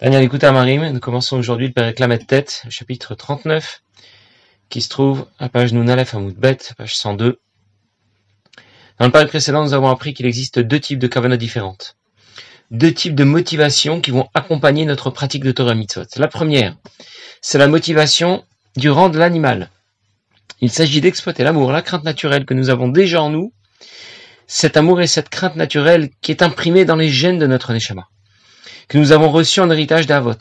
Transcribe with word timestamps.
Daniel 0.00 0.22
écoute 0.22 0.44
Marim, 0.44 0.92
nous 0.92 0.98
commençons 0.98 1.36
aujourd'hui 1.36 1.66
le 1.66 1.72
Père 1.74 1.92
de 1.92 2.24
Tête, 2.24 2.62
chapitre 2.70 3.14
39, 3.14 3.82
qui 4.70 4.80
se 4.80 4.88
trouve 4.88 5.26
à 5.38 5.50
page 5.50 5.74
Nounalef 5.74 6.16
Bet, 6.16 6.56
page 6.78 6.96
102. 6.96 7.38
Dans 8.98 9.04
le 9.04 9.12
père 9.12 9.28
précédent, 9.28 9.62
nous 9.62 9.74
avons 9.74 9.90
appris 9.90 10.14
qu'il 10.14 10.24
existe 10.24 10.58
deux 10.58 10.80
types 10.80 11.00
de 11.00 11.06
kavanah 11.06 11.36
différentes. 11.36 11.98
Deux 12.70 12.94
types 12.94 13.14
de 13.14 13.24
motivations 13.24 14.00
qui 14.00 14.10
vont 14.10 14.26
accompagner 14.32 14.86
notre 14.86 15.10
pratique 15.10 15.44
de 15.44 15.52
Torah 15.52 15.74
Mitzvot. 15.74 16.06
La 16.16 16.28
première, 16.28 16.78
c'est 17.42 17.58
la 17.58 17.68
motivation 17.68 18.42
du 18.76 18.88
rang 18.88 19.10
de 19.10 19.18
l'animal. 19.18 19.68
Il 20.62 20.70
s'agit 20.70 21.02
d'exploiter 21.02 21.44
l'amour, 21.44 21.72
la 21.72 21.82
crainte 21.82 22.04
naturelle 22.04 22.46
que 22.46 22.54
nous 22.54 22.70
avons 22.70 22.88
déjà 22.88 23.20
en 23.20 23.28
nous, 23.28 23.52
cet 24.46 24.78
amour 24.78 25.02
et 25.02 25.06
cette 25.06 25.28
crainte 25.28 25.56
naturelle 25.56 26.08
qui 26.22 26.30
est 26.30 26.42
imprimée 26.42 26.86
dans 26.86 26.96
les 26.96 27.10
gènes 27.10 27.38
de 27.38 27.46
notre 27.46 27.74
Neshama 27.74 28.08
que 28.90 28.98
nous 28.98 29.12
avons 29.12 29.30
reçu 29.30 29.60
en 29.60 29.70
héritage 29.70 30.08
d'Avot. 30.08 30.34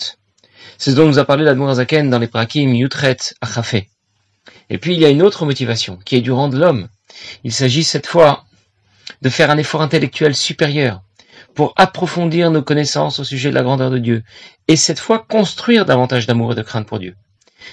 C'est 0.80 0.90
ce 0.90 0.96
dont 0.96 1.06
nous 1.06 1.20
a 1.20 1.26
parlé 1.26 1.44
l'Admour 1.44 1.71
dans 1.76 2.20
les 2.20 2.28
Prakim 2.28 2.74
Yutret 2.74 3.18
Achafé. 3.42 3.90
Et 4.71 4.80
puis 4.80 4.96
il 4.96 5.00
y 5.00 5.06
a 5.06 5.10
une 5.10 5.21
autre 5.21 5.46
motivation, 5.46 6.00
qui 6.04 6.16
est 6.16 6.21
du 6.21 6.32
rang 6.32 6.50
de 6.50 6.57
l'homme. 6.57 6.88
Il 7.43 7.54
s'agit 7.54 7.84
cette 7.84 8.07
fois 8.07 8.46
de 9.21 9.30
faire 9.30 9.52
un 9.52 9.57
effort 9.60 9.84
intellectuel 9.84 10.34
supérieur 10.34 11.04
pour 11.54 11.76
approfondir 11.78 12.50
nos 12.50 12.64
connaissances 12.64 13.20
au 13.20 13.24
sujet 13.24 13.52
de 13.52 13.56
la 13.56 13.62
grandeur 13.62 13.92
de 13.92 14.00
Dieu, 14.00 14.24
et 14.68 14.76
cette 14.76 15.00
fois 15.00 15.20
construire 15.20 15.86
davantage 15.86 16.26
d'amour 16.26 16.54
et 16.54 16.56
de 16.56 16.64
crainte 16.64 16.88
pour 16.88 16.98
Dieu. 16.98 17.16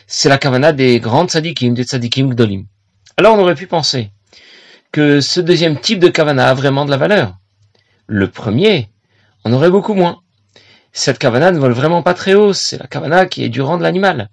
C'est 0.06 0.28
la 0.28 0.36
kavana 0.36 0.72
des 0.72 1.00
grandes 1.00 1.30
tzadikim, 1.30 1.72
des 1.72 1.84
tzadikim 1.84 2.34
gdolim. 2.34 2.66
Alors 3.16 3.34
on 3.34 3.40
aurait 3.40 3.54
pu 3.54 3.66
penser 3.66 4.10
que 4.92 5.22
ce 5.22 5.40
deuxième 5.40 5.80
type 5.80 6.00
de 6.00 6.08
kavana 6.08 6.50
a 6.50 6.54
vraiment 6.54 6.84
de 6.84 6.90
la 6.90 6.98
valeur. 6.98 7.34
Le 8.06 8.28
premier 8.28 8.90
en 9.44 9.54
aurait 9.54 9.70
beaucoup 9.70 9.94
moins 9.94 10.20
cette 10.96 11.18
kavana 11.18 11.52
ne 11.52 11.58
vole 11.58 11.72
vraiment 11.72 12.02
pas 12.02 12.14
très 12.14 12.32
haut, 12.32 12.54
c'est 12.54 12.78
la 12.78 12.86
kavana 12.86 13.26
qui 13.26 13.44
est 13.44 13.50
du 13.50 13.60
rang 13.60 13.76
de 13.76 13.82
l'animal. 13.82 14.30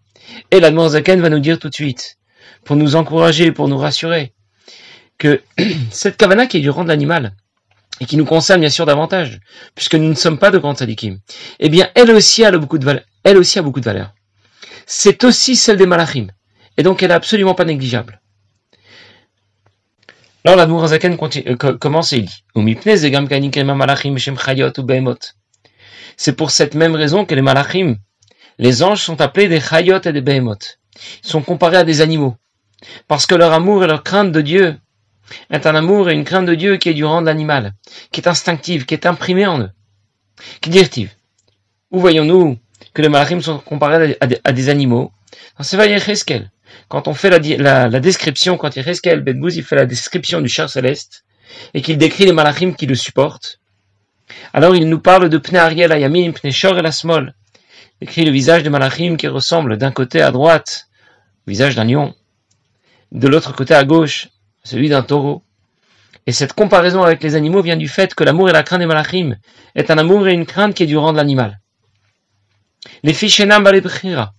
Et 0.50 0.62
la 0.62 0.72
Zaken 0.88 1.20
va 1.20 1.30
nous 1.30 1.42
dire 1.42 1.60
tout 1.60 1.68
de 1.68 1.74
suite, 1.74 2.18
pour 2.64 2.78
nous 2.78 2.96
encourager, 2.96 3.52
pour 3.52 3.68
nous 3.68 3.78
rassurer, 3.78 4.34
que 5.18 5.42
cette 5.92 6.16
kavana 6.16 6.48
qui 6.48 6.58
est 6.58 6.62
du 6.62 6.70
rang 6.70 6.86
de 6.86 6.88
l'animal, 6.88 7.34
et 8.00 8.06
qui 8.06 8.16
nous 8.16 8.24
concerne 8.24 8.62
bien 8.62 8.70
sûr 8.70 8.86
davantage, 8.86 9.42
puisque 9.76 9.96
nous 9.96 10.08
ne 10.08 10.14
sommes 10.14 10.38
pas 10.38 10.52
de 10.52 10.58
grands 10.58 10.74
sadikim, 10.74 11.20
eh 11.60 11.68
bien, 11.68 11.90
elle 11.96 12.12
aussi 12.12 12.46
a 12.46 12.52
beaucoup 12.58 12.78
de 12.78 12.86
valeur. 12.86 14.14
C'est 14.86 15.24
aussi 15.26 15.58
celle 15.58 15.76
des 15.76 15.86
malachim. 15.86 16.28
Et 16.78 16.84
donc, 16.84 17.04
elle 17.04 17.12
est 17.12 17.14
absolument 17.14 17.56
pas 17.56 17.66
négligeable. 17.66 18.22
Alors, 20.46 20.56
la 20.56 20.88
Zaken 20.88 21.18
euh, 21.22 21.56
commence 21.56 22.14
et 22.14 22.22
dit, 22.22 22.44
c'est 26.18 26.34
pour 26.34 26.52
cette 26.52 26.76
même 26.76 26.96
raison 26.96 27.26
que 27.26 27.36
les 27.36 27.42
malachim, 27.42 27.98
les 28.60 28.84
anges 28.84 29.02
sont 29.02 29.22
appelés 29.22 29.48
des 29.48 29.60
chayot 29.60 30.02
et 30.02 30.14
des 30.14 30.22
behemoth. 30.22 30.80
Ils 31.24 31.30
sont 31.30 31.42
comparés 31.42 31.78
à 31.78 31.84
des 31.84 32.02
animaux. 32.02 32.36
Parce 33.08 33.26
que 33.26 33.36
leur 33.36 33.54
amour 33.54 33.84
et 33.84 33.88
leur 33.88 34.04
crainte 34.04 34.32
de 34.32 34.42
Dieu 34.42 34.78
est 35.50 35.66
un 35.66 35.76
amour 35.76 36.10
et 36.10 36.14
une 36.14 36.26
crainte 36.26 36.46
de 36.46 36.56
Dieu 36.56 36.78
qui 36.78 36.90
est 36.90 36.94
du 36.94 37.06
rang 37.06 37.22
de 37.22 37.28
l'animal, 37.28 37.74
qui 38.12 38.22
est 38.22 38.28
instinctive, 38.28 38.86
qui 38.86 38.94
est 38.94 39.06
imprimée 39.06 39.48
en 39.48 39.62
eux. 39.62 39.72
Qui 40.62 40.70
dit 40.70 41.10
Où 41.92 42.00
voyons-nous 42.00 42.58
que 42.94 43.02
les 43.02 43.10
malachim 43.10 43.42
sont 43.42 43.60
comparés 43.60 44.18
à 44.20 44.52
des, 44.52 44.70
animaux? 44.70 45.12
Dans 45.58 45.64
Sevaïe 45.64 46.00
Cheskel, 46.00 46.52
quand 46.90 47.08
on 47.08 47.14
fait 47.14 47.30
la, 47.30 48.00
description, 48.00 48.58
quand 48.58 48.76
Yecheskel 48.76 49.22
Ben 49.22 49.42
il 49.50 49.64
fait 49.64 49.76
la 49.76 49.86
description 49.86 50.42
du 50.42 50.50
char 50.50 50.70
céleste, 50.70 51.24
et 51.74 51.82
qu'il 51.82 51.98
décrit 51.98 52.26
les 52.26 52.34
malachim 52.34 52.74
qui 52.74 52.86
le 52.86 52.96
supportent, 52.96 53.60
alors 54.54 54.76
il 54.76 54.88
nous 54.88 55.00
parle 55.00 55.30
de 55.30 55.38
Pne 55.38 55.58
Ariel 55.58 55.92
Ayamim, 55.92 56.32
Pne 56.32 56.52
Shor 56.52 56.78
et 56.78 56.92
Smol. 56.92 57.34
Écrit 58.02 58.26
le 58.26 58.32
visage 58.32 58.64
de 58.64 58.70
Malachim 58.70 59.16
qui 59.18 59.28
ressemble 59.28 59.78
d'un 59.78 59.92
côté 59.92 60.22
à 60.22 60.32
droite, 60.32 60.88
au 61.48 61.52
visage 61.52 61.76
d'un 61.76 61.86
lion, 61.86 62.16
de 63.12 63.28
l'autre 63.28 63.56
côté 63.56 63.74
à 63.74 63.84
gauche, 63.84 64.30
celui 64.64 64.90
d'un 64.90 65.04
taureau. 65.04 65.44
Et 66.26 66.32
cette 66.32 66.54
comparaison 66.54 67.04
avec 67.04 67.22
les 67.22 67.36
animaux 67.36 67.62
vient 67.62 67.78
du 67.78 67.88
fait 67.88 68.14
que 68.16 68.24
l'amour 68.24 68.50
et 68.50 68.54
la 68.54 68.64
crainte 68.64 68.80
des 68.80 68.86
Malachim 68.86 69.38
est 69.76 69.92
un 69.92 69.98
amour 69.98 70.28
et 70.28 70.34
une 70.34 70.46
crainte 70.46 70.74
qui 70.74 70.84
est 70.84 70.88
du 70.88 70.98
rang 70.98 71.12
de 71.12 71.18
l'animal. 71.18 71.60
Les 73.04 73.14
Fishenam 73.14 73.64
Balebchira, 73.64 74.34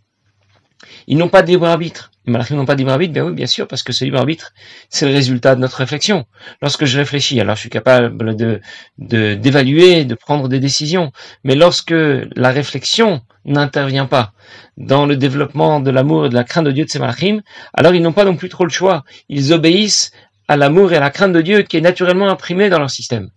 ils 1.07 1.17
n'ont 1.17 1.29
pas 1.29 1.43
de 1.43 1.49
libre 1.49 1.67
arbitre. 1.67 2.11
Les 2.27 2.33
malachim 2.33 2.57
n'ont 2.57 2.65
pas 2.65 2.75
de 2.75 2.79
libre 2.79 2.93
arbitre, 2.93 3.13
bien 3.13 3.25
oui, 3.25 3.35
bien 3.35 3.47
sûr, 3.47 3.69
parce 3.69 3.83
que 3.83 3.93
ce 3.93 4.05
libre 4.05 4.19
arbitre, 4.19 4.55
c'est 4.89 5.07
le 5.07 5.13
résultat 5.13 5.55
de 5.55 5.61
notre 5.61 5.77
réflexion. 5.77 6.25
Lorsque 6.63 6.87
je 6.87 6.97
réfléchis, 6.97 7.39
alors 7.39 7.55
je 7.55 7.61
suis 7.61 7.71
capable 7.71 8.35
de, 8.35 8.61
d'évaluer, 8.99 10.07
de, 10.07 10.15
prendre 10.15 10.49
des 10.49 10.59
décisions. 10.59 11.13
Mais 11.45 11.55
lorsque 11.55 11.95
la 11.95 12.51
réflexion 12.51 13.21
n'intervient 13.45 14.07
pas 14.07 14.33
dans 14.79 15.05
le 15.05 15.17
développement 15.17 15.81
de 15.81 15.91
l'amour 15.91 16.27
et 16.27 16.29
de 16.31 16.35
la 16.35 16.45
crainte 16.45 16.65
de 16.65 16.73
Dieu 16.73 16.87
de 16.87 16.91
ces 16.91 16.99
malachim, 16.99 17.43
alors 17.75 17.95
ils 17.95 18.03
n'ont 18.03 18.13
pas 18.13 18.25
non 18.25 18.37
plus 18.37 18.49
trop 18.49 18.65
le 18.65 18.71
choix. 18.71 19.05
Ils 19.29 19.53
obéissent 19.53 20.11
à 20.49 20.57
l'amour 20.57 20.95
et 20.95 20.97
à 20.97 21.01
la 21.01 21.11
crainte 21.11 21.33
de 21.33 21.43
Dieu 21.43 21.63
qui 21.63 21.77
est 21.77 21.83
naturellement 21.83 22.31
imprimé 22.31 22.71
dans 22.71 22.79
leur 22.79 22.91
système. 22.91 23.29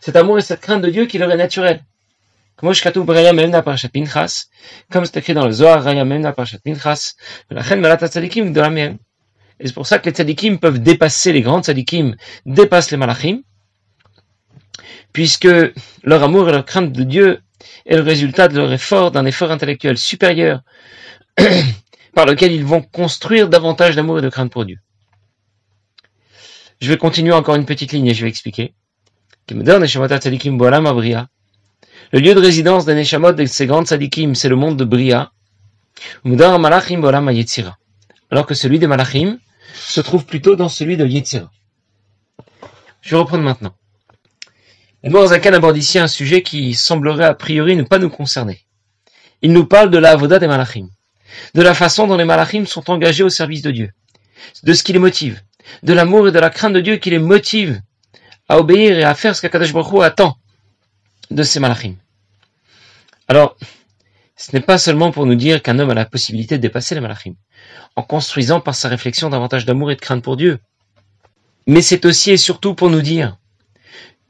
Cet 0.00 0.16
amour 0.16 0.38
et 0.38 0.42
cette 0.42 0.60
crainte 0.60 0.82
de 0.82 0.90
Dieu 0.90 1.04
qui 1.04 1.18
leur 1.18 1.30
est 1.30 1.36
naturel. 1.36 1.82
Comme 2.58 2.74
c'est 5.04 5.16
écrit 5.16 5.34
dans 5.34 5.44
le 5.44 5.52
Zohar, 5.52 5.86
Et 9.58 9.66
c'est 9.66 9.74
pour 9.74 9.86
ça 9.86 9.98
que 9.98 10.06
les 10.06 10.14
tzadikim 10.14 10.58
peuvent 10.58 10.82
dépasser 10.82 11.32
les 11.32 11.42
grands 11.42 11.62
tzadikim, 11.62 12.16
dépassent 12.46 12.90
les 12.90 12.96
malachim, 12.96 13.42
puisque 15.12 15.48
leur 16.02 16.22
amour 16.22 16.48
et 16.48 16.52
leur 16.52 16.64
crainte 16.64 16.92
de 16.92 17.04
Dieu 17.04 17.40
est 17.84 17.96
le 17.96 18.02
résultat 18.02 18.48
de 18.48 18.56
leur 18.56 18.72
effort, 18.72 19.10
d'un 19.10 19.26
effort 19.26 19.50
intellectuel 19.50 19.98
supérieur, 19.98 20.62
par 22.14 22.26
lequel 22.26 22.52
ils 22.52 22.64
vont 22.64 22.82
construire 22.82 23.48
davantage 23.48 23.96
d'amour 23.96 24.18
et 24.18 24.22
de 24.22 24.28
crainte 24.30 24.52
pour 24.52 24.64
Dieu. 24.64 24.78
Je 26.80 26.88
vais 26.88 26.98
continuer 26.98 27.32
encore 27.32 27.56
une 27.56 27.66
petite 27.66 27.92
ligne 27.92 28.06
et 28.06 28.14
je 28.14 28.22
vais 28.22 28.28
expliquer. 28.28 28.74
Le 32.12 32.20
lieu 32.20 32.34
de 32.34 32.40
résidence 32.40 32.84
des 32.84 32.94
Neshamot 32.94 33.32
de 33.32 33.44
ces 33.46 33.66
grandes 33.66 33.88
sadikim, 33.88 34.36
c'est 34.36 34.48
le 34.48 34.54
monde 34.54 34.76
de 34.76 34.84
Bria. 34.84 35.32
Alors 38.30 38.46
que 38.46 38.54
celui 38.54 38.78
des 38.78 38.86
Malachim 38.86 39.38
se 39.74 40.00
trouve 40.00 40.24
plutôt 40.24 40.54
dans 40.54 40.68
celui 40.68 40.96
de 40.96 41.04
Yetzira. 41.04 41.50
Je 43.02 43.10
vais 43.10 43.16
reprendre 43.16 43.42
maintenant. 43.42 43.74
Le 45.02 45.26
Zakan 45.26 45.52
aborde 45.54 45.76
ici 45.76 45.98
un 45.98 46.06
sujet 46.06 46.42
qui 46.42 46.74
semblerait 46.74 47.24
a 47.24 47.34
priori 47.34 47.74
ne 47.74 47.82
pas 47.82 47.98
nous 47.98 48.10
concerner. 48.10 48.60
Il 49.42 49.52
nous 49.52 49.66
parle 49.66 49.90
de 49.90 49.98
la 49.98 50.12
avoda 50.12 50.38
des 50.38 50.46
Malachim, 50.46 50.88
de 51.54 51.62
la 51.62 51.74
façon 51.74 52.06
dont 52.06 52.16
les 52.16 52.24
Malachim 52.24 52.66
sont 52.66 52.88
engagés 52.88 53.24
au 53.24 53.30
service 53.30 53.62
de 53.62 53.72
Dieu, 53.72 53.90
de 54.62 54.72
ce 54.72 54.84
qui 54.84 54.92
les 54.92 55.00
motive, 55.00 55.42
de 55.82 55.92
l'amour 55.92 56.28
et 56.28 56.32
de 56.32 56.38
la 56.38 56.50
crainte 56.50 56.72
de 56.72 56.80
Dieu 56.80 56.96
qui 56.96 57.10
les 57.10 57.18
motive 57.18 57.80
à 58.48 58.58
obéir 58.58 58.96
et 58.96 59.04
à 59.04 59.14
faire 59.16 59.34
ce 59.34 59.42
qu'Akadosh 59.42 59.72
Baruch 59.72 60.02
attend 60.04 60.36
de 61.30 61.42
ces 61.42 61.60
malachim. 61.60 61.94
Alors, 63.28 63.56
ce 64.36 64.52
n'est 64.52 64.62
pas 64.62 64.78
seulement 64.78 65.10
pour 65.10 65.26
nous 65.26 65.34
dire 65.34 65.62
qu'un 65.62 65.78
homme 65.78 65.90
a 65.90 65.94
la 65.94 66.04
possibilité 66.04 66.56
de 66.56 66.62
dépasser 66.62 66.94
les 66.94 67.00
malachim, 67.00 67.34
en 67.96 68.02
construisant 68.02 68.60
par 68.60 68.74
sa 68.74 68.88
réflexion 68.88 69.30
davantage 69.30 69.64
d'amour 69.64 69.90
et 69.90 69.96
de 69.96 70.00
crainte 70.00 70.22
pour 70.22 70.36
Dieu, 70.36 70.58
mais 71.66 71.82
c'est 71.82 72.04
aussi 72.04 72.30
et 72.30 72.36
surtout 72.36 72.74
pour 72.74 72.90
nous 72.90 73.02
dire 73.02 73.36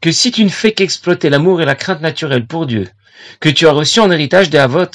que 0.00 0.12
si 0.12 0.30
tu 0.30 0.44
ne 0.44 0.48
fais 0.48 0.72
qu'exploiter 0.72 1.28
l'amour 1.28 1.60
et 1.60 1.64
la 1.64 1.74
crainte 1.74 2.00
naturelle 2.00 2.46
pour 2.46 2.66
Dieu, 2.66 2.88
que 3.40 3.48
tu 3.48 3.66
as 3.66 3.72
reçu 3.72 4.00
en 4.00 4.10
héritage 4.10 4.50
des 4.50 4.58
Havot, 4.58 4.86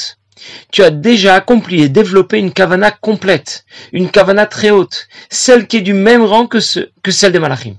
tu 0.72 0.84
as 0.84 0.90
déjà 0.90 1.36
accompli 1.36 1.82
et 1.82 1.90
développé 1.90 2.40
une 2.40 2.54
kavana 2.54 2.92
complète, 2.92 3.66
une 3.92 4.10
kavana 4.10 4.46
très 4.46 4.72
haute, 4.72 5.08
celle 5.30 5.68
qui 5.68 5.78
est 5.78 5.82
du 5.82 5.94
même 5.94 6.24
rang 6.24 6.48
que, 6.48 6.60
celle 6.60 7.32
des 7.32 7.40
malachim. 7.40 7.76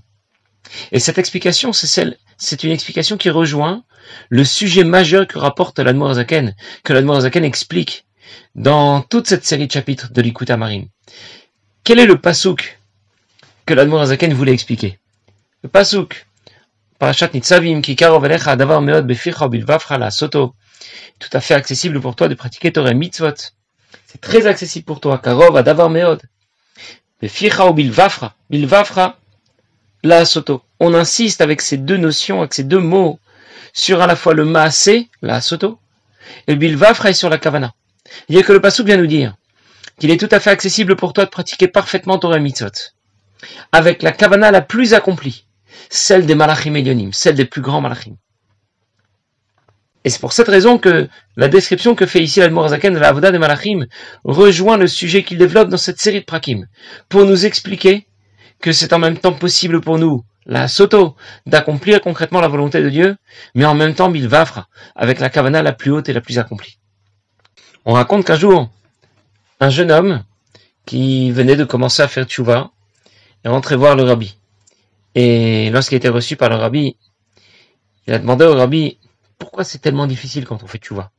Et 0.93 1.01
cette 1.01 1.19
explication, 1.19 1.73
c'est 1.73 2.65
une 2.65 2.71
explication 2.71 3.17
qui 3.17 3.31
rejoint 3.31 3.83
le 4.29 4.45
sujet 4.45 4.85
majeur 4.85 5.27
que 5.27 5.39
rapporte 5.39 5.79
l'Admorazaken, 5.79 6.55
que 6.85 6.93
l'Admorazaken 6.93 7.45
explique 7.45 8.05
dans 8.55 9.03
toute 9.03 9.27
cette 9.27 9.45
série 9.45 9.67
de 9.67 9.73
chapitres 9.73 10.13
de 10.13 10.23
l'Ikuta 10.23 10.57
Marim. 10.57 10.87
Quel 11.85 11.99
est 11.99 12.07
le 12.07 12.21
pasouk 12.21 12.79
que 13.67 13.75
l'Admorazaken 13.75 14.33
voulait 14.35 14.53
expliquer? 14.53 14.99
Le 15.63 15.69
pasouk, 15.69 16.27
parashat 16.99 17.31
nitzavim, 17.35 17.83
ki 17.83 17.97
karov 17.97 18.27
davar 18.57 18.81
meod 18.83 19.07
beficha 19.07 19.99
la 19.99 20.11
soto, 20.11 20.55
tout 21.19 21.31
à 21.33 21.41
fait 21.41 21.55
accessible 21.55 22.01
pour 22.01 22.17
toi 22.17 22.29
de 22.29 22.35
pratiquer 22.35 22.73
Torah 22.73 22.95
mitzvot. 22.95 23.35
C'est 24.07 24.21
très 24.21 24.47
accessible 24.47 24.85
pour 24.85 25.01
toi, 25.01 25.19
karov 25.19 25.63
davar 25.63 25.91
meod. 25.91 26.21
Beficha 27.21 27.73
bilvafra, 27.73 28.35
bilvafra 28.51 29.19
la 30.03 30.25
soto. 30.25 30.63
On 30.81 30.95
insiste 30.95 31.41
avec 31.41 31.61
ces 31.61 31.77
deux 31.77 31.97
notions, 31.97 32.41
avec 32.41 32.55
ces 32.55 32.65
deux 32.65 32.81
mots, 32.81 33.19
sur 33.73 34.01
à 34.03 34.07
la 34.07 34.17
fois 34.17 34.35
le 34.35 34.45
maasé, 34.45 35.09
la 35.23 35.41
soto, 35.41 35.79
et 36.47 36.53
le 36.53 36.59
bilvafra 36.59 37.11
et 37.11 37.15
sur 37.15 37.29
la 37.29 37.39
kavana. 37.39 37.73
Il 38.29 38.37
y 38.37 38.39
a 38.39 38.43
que 38.43 38.53
le 38.53 38.61
pasuk 38.61 38.87
vient 38.87 38.97
nous 38.97 39.07
dire 39.07 39.37
qu'il 39.99 40.11
est 40.11 40.19
tout 40.19 40.29
à 40.31 40.41
fait 40.41 40.51
accessible 40.51 40.97
pour 40.97 41.13
toi 41.13 41.25
de 41.25 41.31
pratiquer 41.31 41.69
parfaitement 41.69 42.19
Torah 42.19 42.39
mitzvot, 42.39 42.71
avec 43.73 44.03
la 44.03 44.13
kavana 44.13 44.51
la 44.51 44.61
plus 44.61 44.95
accomplie, 44.95 45.47
celle 45.91 46.27
des 46.27 46.35
malachim 46.35 46.75
elionim, 46.75 47.13
celle 47.13 47.35
des 47.35 47.45
plus 47.45 47.63
grands 47.63 47.81
malachim. 47.81 48.17
Et 50.05 50.11
c'est 50.11 50.21
pour 50.21 50.33
cette 50.33 50.49
raison 50.49 50.79
que 50.79 51.09
la 51.37 51.49
description 51.49 51.95
que 51.95 52.07
fait 52.07 52.21
ici 52.21 52.41
l'Admorazaken 52.41 52.93
de 52.93 52.99
la 52.99 53.09
Avoda 53.09 53.31
de 53.31 53.39
Malachim 53.39 53.87
rejoint 54.25 54.77
le 54.77 54.89
sujet 54.89 55.23
qu'il 55.23 55.39
développe 55.39 55.69
dans 55.69 55.77
cette 55.77 56.01
série 56.01 56.21
de 56.21 56.25
prakim, 56.25 56.67
pour 57.09 57.25
nous 57.25 57.47
expliquer 57.47 58.07
que 58.63 58.73
c'est 58.73 58.95
en 58.95 58.99
même 58.99 59.19
temps 59.19 59.35
possible 59.35 59.81
pour 59.81 59.99
nous, 59.99 60.25
la 60.47 60.69
soto, 60.69 61.17
d'accomplir 61.47 62.01
concrètement 62.01 62.41
la 62.41 62.49
volonté 62.49 62.83
de 62.83 62.89
Dieu, 62.89 63.17
mais 63.55 63.67
en 63.67 63.75
même 63.75 63.95
temps 63.95 64.09
bilvafra, 64.09 64.69
avec 64.97 65.21
la 65.21 65.29
kavana 65.29 65.63
la 65.63 65.73
plus 65.73 65.91
haute 65.91 66.09
et 66.09 66.13
la 66.13 66.21
plus 66.23 66.39
accomplie. 66.39 66.79
On 67.85 67.93
raconte 67.93 68.25
qu'un 68.25 68.37
jour, 68.37 68.71
un 69.61 69.69
jeune 69.69 69.91
homme 69.91 70.25
qui 70.87 71.31
venait 71.33 71.57
de 71.57 71.65
commencer 71.65 72.03
à 72.03 72.09
faire 72.09 72.25
tchouva 72.25 72.71
est 73.45 73.49
rentré 73.49 73.77
voir 73.77 73.97
le 73.97 74.05
rabbi. 74.05 74.39
Et 75.15 75.69
lorsqu'il 75.71 75.97
été 75.97 76.09
reçu 76.09 76.37
par 76.37 76.49
le 76.49 76.57
rabbi, 76.57 76.97
il 78.07 78.15
a 78.15 78.19
demandé 78.19 78.45
au 78.45 78.55
rabbi 78.55 78.99
pourquoi 79.39 79.65
c'est 79.65 79.79
tellement 79.79 80.07
difficile 80.07 80.45
quand 80.47 80.63
on 80.63 80.69
fait 80.69 80.79
tchouva? 80.79 81.11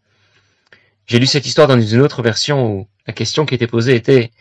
J'ai 1.06 1.19
lu 1.19 1.25
cette 1.25 1.46
histoire 1.46 1.68
dans 1.68 1.80
une 1.80 2.01
autre 2.01 2.22
version 2.24 2.66
où 2.66 2.88
la 3.06 3.13
question 3.13 3.46
qui 3.46 3.54
était 3.54 3.68
posée 3.68 3.96
était 3.96 4.31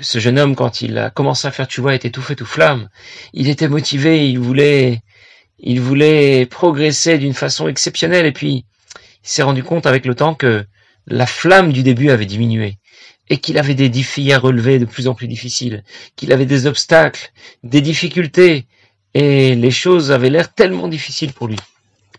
ce 0.00 0.18
jeune 0.18 0.38
homme, 0.38 0.56
quand 0.56 0.82
il 0.82 0.98
a 0.98 1.10
commencé 1.10 1.48
à 1.48 1.50
faire 1.50 1.66
tchouva, 1.66 1.94
était 1.94 2.10
tout 2.10 2.22
fait 2.22 2.36
tout 2.36 2.46
flamme. 2.46 2.88
Il 3.32 3.48
était 3.48 3.68
motivé, 3.68 4.28
il 4.28 4.38
voulait, 4.38 5.00
il 5.58 5.80
voulait 5.80 6.46
progresser 6.46 7.18
d'une 7.18 7.34
façon 7.34 7.68
exceptionnelle 7.68 8.26
et 8.26 8.32
puis 8.32 8.64
il 9.24 9.28
s'est 9.28 9.42
rendu 9.42 9.62
compte 9.62 9.86
avec 9.86 10.06
le 10.06 10.14
temps 10.14 10.34
que 10.34 10.64
la 11.06 11.26
flamme 11.26 11.72
du 11.72 11.82
début 11.82 12.10
avait 12.10 12.26
diminué 12.26 12.78
et 13.28 13.38
qu'il 13.38 13.58
avait 13.58 13.74
des 13.74 13.88
défis 13.88 14.32
à 14.32 14.38
relever 14.38 14.78
de 14.78 14.84
plus 14.84 15.06
en 15.06 15.14
plus 15.14 15.28
difficiles, 15.28 15.84
qu'il 16.16 16.32
avait 16.32 16.46
des 16.46 16.66
obstacles, 16.66 17.30
des 17.62 17.80
difficultés, 17.80 18.66
et 19.14 19.54
les 19.54 19.70
choses 19.70 20.12
avaient 20.12 20.30
l'air 20.30 20.52
tellement 20.52 20.88
difficiles 20.88 21.32
pour 21.32 21.46
lui. 21.48 21.56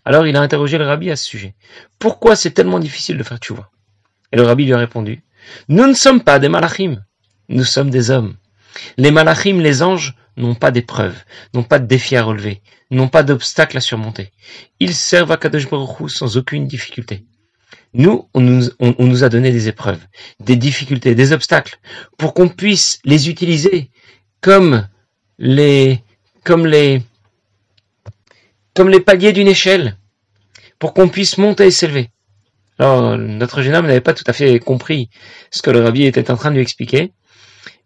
Alors 0.04 0.26
il 0.26 0.36
a 0.36 0.40
interrogé 0.40 0.78
le 0.78 0.86
rabbi 0.86 1.10
à 1.10 1.16
ce 1.16 1.24
sujet. 1.24 1.54
Pourquoi 1.98 2.34
c'est 2.34 2.50
tellement 2.50 2.78
difficile 2.78 3.18
de 3.18 3.22
faire 3.22 3.38
tchouva 3.38 3.70
Et 4.32 4.36
le 4.36 4.42
rabbi 4.42 4.64
lui 4.64 4.72
a 4.72 4.78
répondu, 4.78 5.22
nous 5.68 5.86
ne 5.86 5.94
sommes 5.94 6.22
pas 6.22 6.38
des 6.38 6.48
malachim, 6.48 7.02
nous 7.52 7.64
sommes 7.64 7.90
des 7.90 8.10
hommes. 8.10 8.34
Les 8.96 9.10
malachim, 9.10 9.60
les 9.60 9.82
anges, 9.82 10.14
n'ont 10.36 10.54
pas 10.54 10.70
d'épreuves, 10.70 11.24
n'ont 11.54 11.62
pas 11.62 11.78
de 11.78 11.86
défis 11.86 12.16
à 12.16 12.22
relever, 12.22 12.62
n'ont 12.90 13.08
pas 13.08 13.22
d'obstacles 13.22 13.76
à 13.76 13.80
surmonter. 13.80 14.32
Ils 14.80 14.94
servent 14.94 15.32
à 15.32 15.36
Kadosh 15.36 15.68
Baruch 15.68 16.10
sans 16.10 16.36
aucune 16.36 16.66
difficulté. 16.66 17.24
Nous, 17.94 18.28
on 18.32 18.40
nous, 18.40 18.70
on, 18.80 18.94
nous, 19.04 19.22
a 19.22 19.28
donné 19.28 19.50
des 19.50 19.68
épreuves, 19.68 20.00
des 20.40 20.56
difficultés, 20.56 21.14
des 21.14 21.32
obstacles, 21.34 21.78
pour 22.16 22.32
qu'on 22.32 22.48
puisse 22.48 22.98
les 23.04 23.28
utiliser 23.28 23.90
comme 24.40 24.88
les, 25.38 26.02
comme 26.42 26.66
les, 26.66 27.02
comme 28.74 28.88
les 28.88 29.00
paliers 29.00 29.32
d'une 29.32 29.48
échelle, 29.48 29.98
pour 30.78 30.94
qu'on 30.94 31.10
puisse 31.10 31.36
monter 31.36 31.66
et 31.66 31.70
s'élever. 31.70 32.08
Alors, 32.78 33.18
notre 33.18 33.60
jeune 33.60 33.74
homme 33.74 33.86
n'avait 33.86 34.00
pas 34.00 34.14
tout 34.14 34.24
à 34.26 34.32
fait 34.32 34.58
compris 34.58 35.10
ce 35.50 35.60
que 35.60 35.70
le 35.70 35.80
rabbi 35.80 36.04
était 36.04 36.30
en 36.30 36.36
train 36.36 36.50
de 36.50 36.56
lui 36.56 36.62
expliquer. 36.62 37.12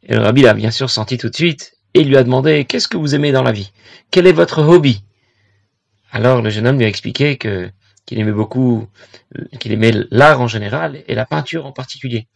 Et 0.06 0.14
le 0.14 0.20
rabbi 0.20 0.42
l'a 0.42 0.54
bien 0.54 0.70
sûr 0.70 0.88
senti 0.88 1.18
tout 1.18 1.28
de 1.28 1.36
suite, 1.36 1.74
et 1.94 2.04
lui 2.04 2.16
a 2.16 2.22
demandé, 2.22 2.64
qu'est-ce 2.64 2.88
que 2.88 2.96
vous 2.96 3.14
aimez 3.14 3.32
dans 3.32 3.42
la 3.42 3.52
vie? 3.52 3.72
Quel 4.10 4.26
est 4.26 4.32
votre 4.32 4.62
hobby? 4.62 5.02
Alors, 6.12 6.42
le 6.42 6.50
jeune 6.50 6.66
homme 6.66 6.78
lui 6.78 6.84
a 6.84 6.88
expliqué 6.88 7.36
qu'il 7.36 8.18
aimait 8.18 8.32
beaucoup, 8.32 8.86
qu'il 9.58 9.72
aimait 9.72 9.92
l'art 10.10 10.40
en 10.40 10.46
général 10.46 11.02
et 11.08 11.14
la 11.14 11.26
peinture 11.26 11.66
en 11.66 11.72
particulier. 11.72 12.28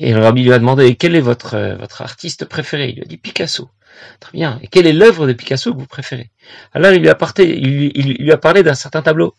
Et 0.00 0.12
le 0.12 0.20
rabbi 0.20 0.42
lui 0.42 0.52
a 0.52 0.58
demandé 0.58 0.96
quel 0.96 1.14
est 1.14 1.20
votre 1.20 1.76
votre 1.78 2.02
artiste 2.02 2.46
préféré? 2.46 2.88
Il 2.88 2.96
lui 2.96 3.02
a 3.02 3.04
dit 3.04 3.16
Picasso. 3.16 3.70
Très 4.18 4.32
bien. 4.32 4.58
Et 4.62 4.66
quelle 4.66 4.88
est 4.88 4.92
l'œuvre 4.92 5.28
de 5.28 5.32
Picasso 5.32 5.72
que 5.72 5.78
vous 5.78 5.86
préférez? 5.86 6.30
Alors 6.72 6.92
il 6.92 7.00
lui 7.00 7.08
a 7.08 7.16
il, 7.38 8.16
lui 8.18 8.32
a 8.32 8.38
parlé 8.38 8.64
d'un 8.64 8.74
certain 8.74 9.02
tableau. 9.02 9.34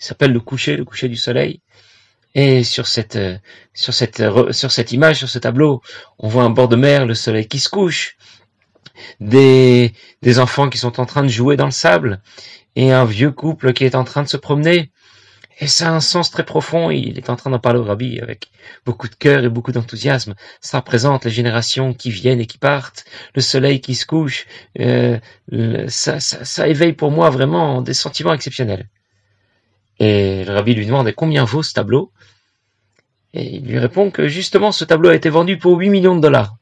Il 0.00 0.04
s'appelle 0.04 0.32
le 0.32 0.40
coucher, 0.40 0.76
le 0.76 0.84
coucher 0.84 1.08
du 1.08 1.14
soleil. 1.16 1.60
Et 2.34 2.64
sur 2.64 2.86
cette 2.86 3.18
sur 3.74 3.92
cette 3.94 4.22
sur 4.52 4.72
cette 4.72 4.92
image, 4.92 5.18
sur 5.18 5.28
ce 5.28 5.38
tableau, 5.38 5.82
on 6.18 6.28
voit 6.28 6.44
un 6.44 6.50
bord 6.50 6.68
de 6.68 6.76
mer, 6.76 7.06
le 7.06 7.14
soleil 7.14 7.46
qui 7.46 7.58
se 7.58 7.68
couche, 7.68 8.16
des 9.20 9.92
des 10.22 10.38
enfants 10.38 10.68
qui 10.68 10.78
sont 10.78 11.00
en 11.00 11.06
train 11.06 11.22
de 11.22 11.28
jouer 11.28 11.56
dans 11.56 11.66
le 11.66 11.70
sable 11.72 12.20
et 12.76 12.92
un 12.92 13.04
vieux 13.04 13.30
couple 13.32 13.72
qui 13.72 13.84
est 13.84 13.94
en 13.94 14.04
train 14.04 14.22
de 14.22 14.28
se 14.28 14.36
promener. 14.36 14.90
Et 15.60 15.66
ça 15.68 15.90
a 15.90 15.92
un 15.92 16.00
sens 16.00 16.30
très 16.30 16.44
profond. 16.44 16.90
Il 16.90 17.18
est 17.18 17.30
en 17.30 17.36
train 17.36 17.50
d'en 17.50 17.58
parler 17.58 17.78
au 17.78 17.84
rabbi 17.84 18.18
avec 18.20 18.48
beaucoup 18.84 19.08
de 19.08 19.14
cœur 19.14 19.44
et 19.44 19.48
beaucoup 19.48 19.72
d'enthousiasme. 19.72 20.34
Ça 20.60 20.78
représente 20.78 21.24
les 21.24 21.30
générations 21.30 21.94
qui 21.94 22.10
viennent 22.10 22.40
et 22.40 22.46
qui 22.46 22.58
partent, 22.58 23.04
le 23.34 23.42
soleil 23.42 23.80
qui 23.80 23.94
se 23.94 24.06
couche. 24.06 24.46
Euh, 24.80 25.18
ça, 25.88 26.20
ça, 26.20 26.68
éveille 26.68 26.94
pour 26.94 27.10
moi 27.10 27.30
vraiment 27.30 27.82
des 27.82 27.94
sentiments 27.94 28.32
exceptionnels. 28.32 28.88
Et 30.02 30.44
le 30.44 30.52
rabbi 30.52 30.74
lui 30.74 30.84
demande 30.84 31.12
combien 31.12 31.44
vaut 31.44 31.62
ce 31.62 31.72
tableau? 31.72 32.10
Et 33.34 33.54
il 33.54 33.64
lui 33.64 33.78
répond 33.78 34.10
que 34.10 34.26
justement 34.26 34.72
ce 34.72 34.84
tableau 34.84 35.10
a 35.10 35.14
été 35.14 35.28
vendu 35.28 35.58
pour 35.58 35.78
8 35.78 35.90
millions 35.90 36.16
de 36.16 36.20
dollars. 36.20 36.56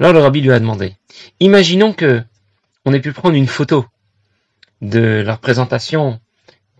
Alors 0.00 0.14
le 0.14 0.20
rabbi 0.20 0.40
lui 0.40 0.50
a 0.50 0.58
demandé, 0.58 0.96
imaginons 1.38 1.92
que 1.92 2.22
on 2.86 2.94
ait 2.94 3.00
pu 3.00 3.12
prendre 3.12 3.36
une 3.36 3.46
photo 3.46 3.84
de 4.80 5.22
la 5.22 5.34
représentation 5.34 6.18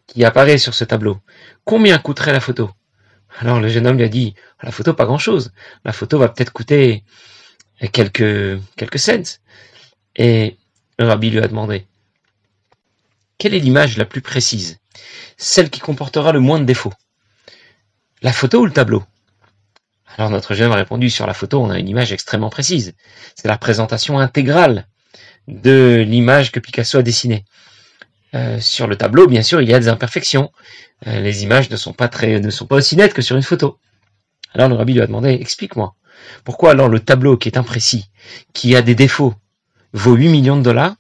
qui 0.07 0.25
apparaît 0.25 0.57
sur 0.57 0.73
ce 0.73 0.85
tableau. 0.85 1.19
Combien 1.67 1.99
coûterait 1.99 2.33
la 2.33 2.41
photo? 2.41 2.71
Alors 3.39 3.61
le 3.61 3.69
jeune 3.69 3.87
homme 3.87 3.99
lui 3.99 4.05
a 4.05 4.09
dit, 4.09 4.35
la 4.63 4.71
photo 4.71 4.95
pas 4.95 5.05
grand-chose. 5.05 5.53
La 5.85 5.93
photo 5.93 6.19
va 6.19 6.31
peut-être 6.31 6.55
coûter 6.55 7.05
quelques, 7.93 8.63
quelques 8.77 8.99
cents. 8.99 9.39
Et 10.17 10.57
le 10.99 11.07
rabbi 11.07 11.29
lui 11.29 11.41
a 11.41 11.49
demandé, 11.49 11.87
quelle 13.37 13.53
est 13.53 13.61
l'image 13.61 13.99
la 13.99 14.07
plus 14.07 14.23
précise? 14.23 14.79
Celle 15.37 15.71
qui 15.71 15.81
comportera 15.81 16.33
le 16.33 16.41
moins 16.41 16.59
de 16.59 16.65
défauts. 16.65 16.93
La 18.23 18.33
photo 18.33 18.61
ou 18.61 18.67
le 18.67 18.73
tableau? 18.73 19.05
Alors 20.17 20.31
notre 20.31 20.55
jeune 20.55 20.73
a 20.73 20.77
répondu, 20.77 21.11
sur 21.11 21.27
la 21.27 21.35
photo, 21.35 21.61
on 21.61 21.71
a 21.71 21.79
une 21.79 21.89
image 21.89 22.13
extrêmement 22.13 22.51
précise. 22.51 22.95
C'est 23.37 23.47
la 23.47 23.59
présentation 23.59 24.19
intégrale 24.19 24.87
de 25.47 26.05
l'image 26.07 26.51
que 26.51 26.61
Picasso 26.61 26.99
a 26.99 27.03
dessinée. 27.03 27.45
Euh, 28.35 28.61
sur 28.61 28.87
le 28.87 28.97
tableau, 28.97 29.27
bien 29.27 29.43
sûr, 29.43 29.63
il 29.63 29.69
y 29.69 29.75
a 29.75 29.79
des 29.79 29.89
imperfections. 29.89 30.51
Euh, 31.07 31.21
les 31.21 31.45
images 31.45 31.71
ne 31.71 31.77
sont 31.77 31.93
pas 31.93 32.09
très, 32.09 32.41
ne 32.41 32.51
sont 32.51 32.67
pas 32.67 32.77
aussi 32.77 32.97
nettes 32.97 33.15
que 33.15 33.23
sur 33.23 33.37
une 33.37 33.43
photo. 33.43 33.79
Alors 34.55 34.69
le 34.69 34.75
rabbi 34.75 34.95
lui 34.95 35.01
a 35.01 35.07
demandé, 35.07 35.39
explique-moi, 35.41 35.95
pourquoi 36.45 36.73
alors 36.73 36.89
le 36.89 37.01
tableau 37.01 37.37
qui 37.37 37.49
est 37.49 37.59
imprécis, 37.59 38.11
qui 38.53 38.75
a 38.75 38.83
des 38.83 38.95
défauts, 38.95 39.35
vaut 39.93 40.15
8 40.15 40.29
millions 40.29 40.57
de 40.57 40.63
dollars, 40.63 40.97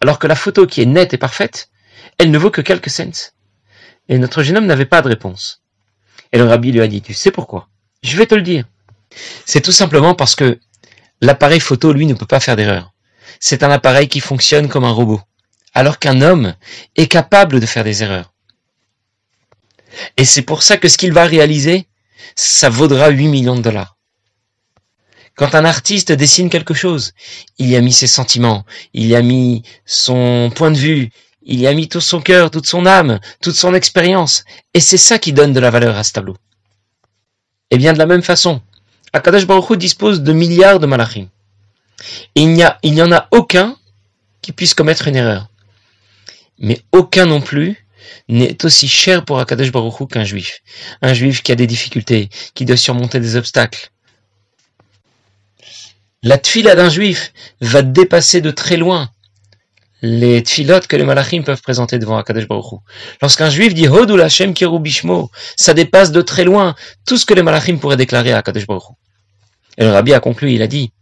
alors 0.00 0.18
que 0.18 0.26
la 0.26 0.36
photo 0.36 0.66
qui 0.66 0.82
est 0.82 0.86
nette 0.86 1.14
et 1.14 1.18
parfaite, 1.18 1.70
elle 2.18 2.30
ne 2.30 2.38
vaut 2.38 2.50
que 2.50 2.60
quelques 2.60 2.90
cents? 2.90 3.32
Et 4.08 4.18
notre 4.18 4.42
jeune 4.42 4.58
homme 4.58 4.66
n'avait 4.66 4.86
pas 4.86 5.02
de 5.02 5.08
réponse. 5.08 5.62
Et 6.32 6.38
le 6.38 6.44
rabbi 6.44 6.72
lui 6.72 6.80
a 6.80 6.88
dit, 6.88 7.02
tu 7.02 7.14
sais 7.14 7.30
pourquoi? 7.30 7.68
Je 8.02 8.16
vais 8.16 8.26
te 8.26 8.34
le 8.34 8.42
dire. 8.42 8.64
C'est 9.44 9.60
tout 9.60 9.72
simplement 9.72 10.14
parce 10.14 10.34
que 10.34 10.58
l'appareil 11.20 11.60
photo, 11.60 11.92
lui, 11.92 12.06
ne 12.06 12.14
peut 12.14 12.26
pas 12.26 12.40
faire 12.40 12.56
d'erreur. 12.56 12.92
C'est 13.40 13.62
un 13.62 13.70
appareil 13.70 14.08
qui 14.08 14.20
fonctionne 14.20 14.68
comme 14.68 14.84
un 14.84 14.90
robot 14.90 15.20
alors 15.74 15.98
qu'un 15.98 16.22
homme 16.22 16.54
est 16.96 17.06
capable 17.06 17.60
de 17.60 17.66
faire 17.66 17.84
des 17.84 18.02
erreurs. 18.02 18.32
Et 20.16 20.24
c'est 20.24 20.42
pour 20.42 20.62
ça 20.62 20.76
que 20.76 20.88
ce 20.88 20.98
qu'il 20.98 21.12
va 21.12 21.24
réaliser, 21.24 21.86
ça 22.34 22.68
vaudra 22.68 23.10
8 23.10 23.28
millions 23.28 23.56
de 23.56 23.62
dollars. 23.62 23.96
Quand 25.36 25.54
un 25.54 25.64
artiste 25.64 26.10
dessine 26.10 26.50
quelque 26.50 26.74
chose, 26.74 27.12
il 27.58 27.68
y 27.68 27.76
a 27.76 27.80
mis 27.80 27.92
ses 27.92 28.08
sentiments, 28.08 28.64
il 28.92 29.06
y 29.06 29.14
a 29.14 29.22
mis 29.22 29.62
son 29.86 30.50
point 30.52 30.72
de 30.72 30.78
vue, 30.78 31.10
il 31.42 31.60
y 31.60 31.66
a 31.66 31.74
mis 31.74 31.88
tout 31.88 32.00
son 32.00 32.20
cœur, 32.20 32.50
toute 32.50 32.66
son 32.66 32.86
âme, 32.86 33.20
toute 33.40 33.54
son 33.54 33.74
expérience. 33.74 34.44
Et 34.74 34.80
c'est 34.80 34.98
ça 34.98 35.18
qui 35.18 35.32
donne 35.32 35.52
de 35.52 35.60
la 35.60 35.70
valeur 35.70 35.96
à 35.96 36.04
ce 36.04 36.12
tableau. 36.12 36.36
Et 37.70 37.78
bien 37.78 37.92
de 37.92 37.98
la 37.98 38.06
même 38.06 38.22
façon, 38.22 38.60
Akadash 39.12 39.46
Baruch 39.46 39.70
Hu 39.70 39.76
dispose 39.76 40.22
de 40.22 40.32
milliards 40.32 40.80
de 40.80 40.86
malachim. 40.86 41.28
Il 42.34 42.52
n'y 42.52 42.62
a, 42.62 42.78
en 42.84 43.12
a 43.12 43.28
aucun 43.30 43.76
qui 44.42 44.52
puisse 44.52 44.74
commettre 44.74 45.08
une 45.08 45.16
erreur 45.16 45.48
mais 46.58 46.80
aucun 46.92 47.26
non 47.26 47.40
plus 47.40 47.84
n'est 48.28 48.64
aussi 48.64 48.88
cher 48.88 49.24
pour 49.24 49.38
Akadosh 49.38 49.72
Baruch 49.72 50.08
qu'un 50.10 50.24
juif. 50.24 50.60
Un 51.02 51.14
juif 51.14 51.42
qui 51.42 51.52
a 51.52 51.54
des 51.54 51.66
difficultés, 51.66 52.30
qui 52.54 52.64
doit 52.64 52.76
surmonter 52.76 53.20
des 53.20 53.36
obstacles. 53.36 53.90
La 56.22 56.38
tfila 56.38 56.74
d'un 56.74 56.90
juif 56.90 57.32
va 57.60 57.82
dépasser 57.82 58.40
de 58.40 58.50
très 58.50 58.76
loin 58.76 59.10
les 60.02 60.42
tfilotes 60.42 60.86
que 60.86 60.96
les 60.96 61.04
malachim 61.04 61.42
peuvent 61.42 61.62
présenter 61.62 61.98
devant 61.98 62.18
Akadosh 62.18 62.46
Baruch 62.46 62.80
Lorsqu'un 63.20 63.50
juif 63.50 63.74
dit 63.74 63.88
Hodul 63.88 64.20
Hashem 64.20 64.52
Bishmo, 64.52 65.30
ça 65.56 65.74
dépasse 65.74 66.12
de 66.12 66.22
très 66.22 66.44
loin 66.44 66.74
tout 67.06 67.16
ce 67.16 67.26
que 67.26 67.34
les 67.34 67.42
malachim 67.42 67.78
pourraient 67.78 67.96
déclarer 67.96 68.32
à 68.32 68.38
Akadosh 68.38 68.66
Baruch 68.66 68.84
Et 69.76 69.84
le 69.84 69.90
rabbi 69.90 70.14
a 70.14 70.20
conclu, 70.20 70.52
il 70.52 70.62
a 70.62 70.66
dit, 70.66 70.92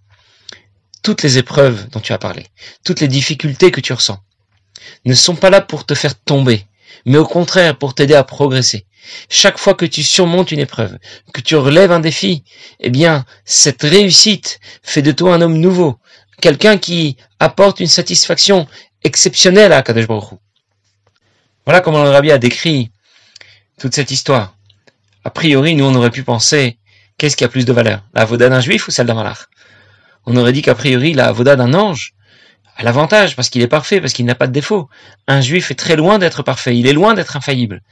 toutes 1.02 1.22
les 1.22 1.38
épreuves 1.38 1.88
dont 1.90 2.00
tu 2.00 2.12
as 2.12 2.18
parlé, 2.18 2.46
toutes 2.84 3.00
les 3.00 3.08
difficultés 3.08 3.70
que 3.70 3.80
tu 3.80 3.92
ressens, 3.92 4.18
ne 5.04 5.14
sont 5.14 5.36
pas 5.36 5.50
là 5.50 5.60
pour 5.60 5.84
te 5.84 5.94
faire 5.94 6.18
tomber, 6.18 6.66
mais 7.04 7.18
au 7.18 7.26
contraire 7.26 7.76
pour 7.76 7.94
t'aider 7.94 8.14
à 8.14 8.24
progresser. 8.24 8.86
Chaque 9.28 9.58
fois 9.58 9.74
que 9.74 9.86
tu 9.86 10.02
surmontes 10.02 10.50
une 10.50 10.58
épreuve, 10.58 10.98
que 11.32 11.40
tu 11.40 11.54
relèves 11.54 11.92
un 11.92 12.00
défi, 12.00 12.42
eh 12.80 12.90
bien, 12.90 13.24
cette 13.44 13.82
réussite 13.82 14.58
fait 14.82 15.02
de 15.02 15.12
toi 15.12 15.34
un 15.34 15.42
homme 15.42 15.58
nouveau, 15.58 15.98
quelqu'un 16.40 16.78
qui 16.78 17.16
apporte 17.40 17.80
une 17.80 17.86
satisfaction 17.86 18.66
exceptionnelle 19.04 19.72
à 19.72 19.82
Kadesh 19.82 20.06
Baruch 20.06 20.38
Voilà 21.64 21.80
comment 21.80 22.02
le 22.02 22.10
Rabbi 22.10 22.30
a 22.30 22.38
décrit 22.38 22.90
toute 23.78 23.94
cette 23.94 24.10
histoire. 24.10 24.54
A 25.24 25.30
priori, 25.30 25.74
nous, 25.74 25.84
on 25.84 25.94
aurait 25.94 26.10
pu 26.10 26.22
penser, 26.22 26.78
qu'est-ce 27.18 27.36
qui 27.36 27.44
a 27.44 27.48
plus 27.48 27.64
de 27.64 27.72
valeur? 27.72 28.02
La 28.14 28.26
d'un 28.26 28.60
juif 28.60 28.88
ou 28.88 28.90
celle 28.90 29.06
d'un 29.06 29.14
malach? 29.14 29.46
On 30.24 30.36
aurait 30.36 30.52
dit 30.52 30.62
qu'a 30.62 30.74
priori, 30.74 31.14
la 31.14 31.32
d'un 31.32 31.74
ange 31.74 32.14
a 32.76 32.82
l'avantage, 32.82 33.36
parce 33.36 33.48
qu'il 33.48 33.62
est 33.62 33.68
parfait, 33.68 34.00
parce 34.00 34.12
qu'il 34.12 34.26
n'a 34.26 34.34
pas 34.34 34.46
de 34.46 34.52
défaut. 34.52 34.88
Un 35.26 35.40
juif 35.40 35.70
est 35.70 35.76
très 35.76 35.96
loin 35.96 36.18
d'être 36.18 36.42
parfait, 36.42 36.76
il 36.76 36.86
est 36.86 36.92
loin 36.92 37.14
d'être 37.14 37.36
infaillible. 37.36 37.82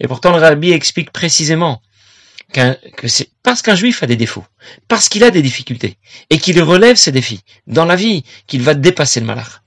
Et 0.00 0.08
pourtant, 0.08 0.32
le 0.32 0.38
rabbi 0.38 0.72
explique 0.72 1.12
précisément 1.12 1.80
que 2.52 3.08
c'est 3.08 3.30
parce 3.42 3.62
qu'un 3.62 3.74
juif 3.74 4.02
a 4.02 4.06
des 4.06 4.16
défauts, 4.16 4.44
parce 4.88 5.08
qu'il 5.08 5.24
a 5.24 5.30
des 5.30 5.42
difficultés, 5.42 5.96
et 6.30 6.38
qu'il 6.38 6.62
relève 6.62 6.96
ses 6.96 7.12
défis 7.12 7.40
dans 7.66 7.84
la 7.84 7.96
vie, 7.96 8.24
qu'il 8.46 8.62
va 8.62 8.74
dépasser 8.74 9.20
le 9.20 9.26
malach. 9.26 9.62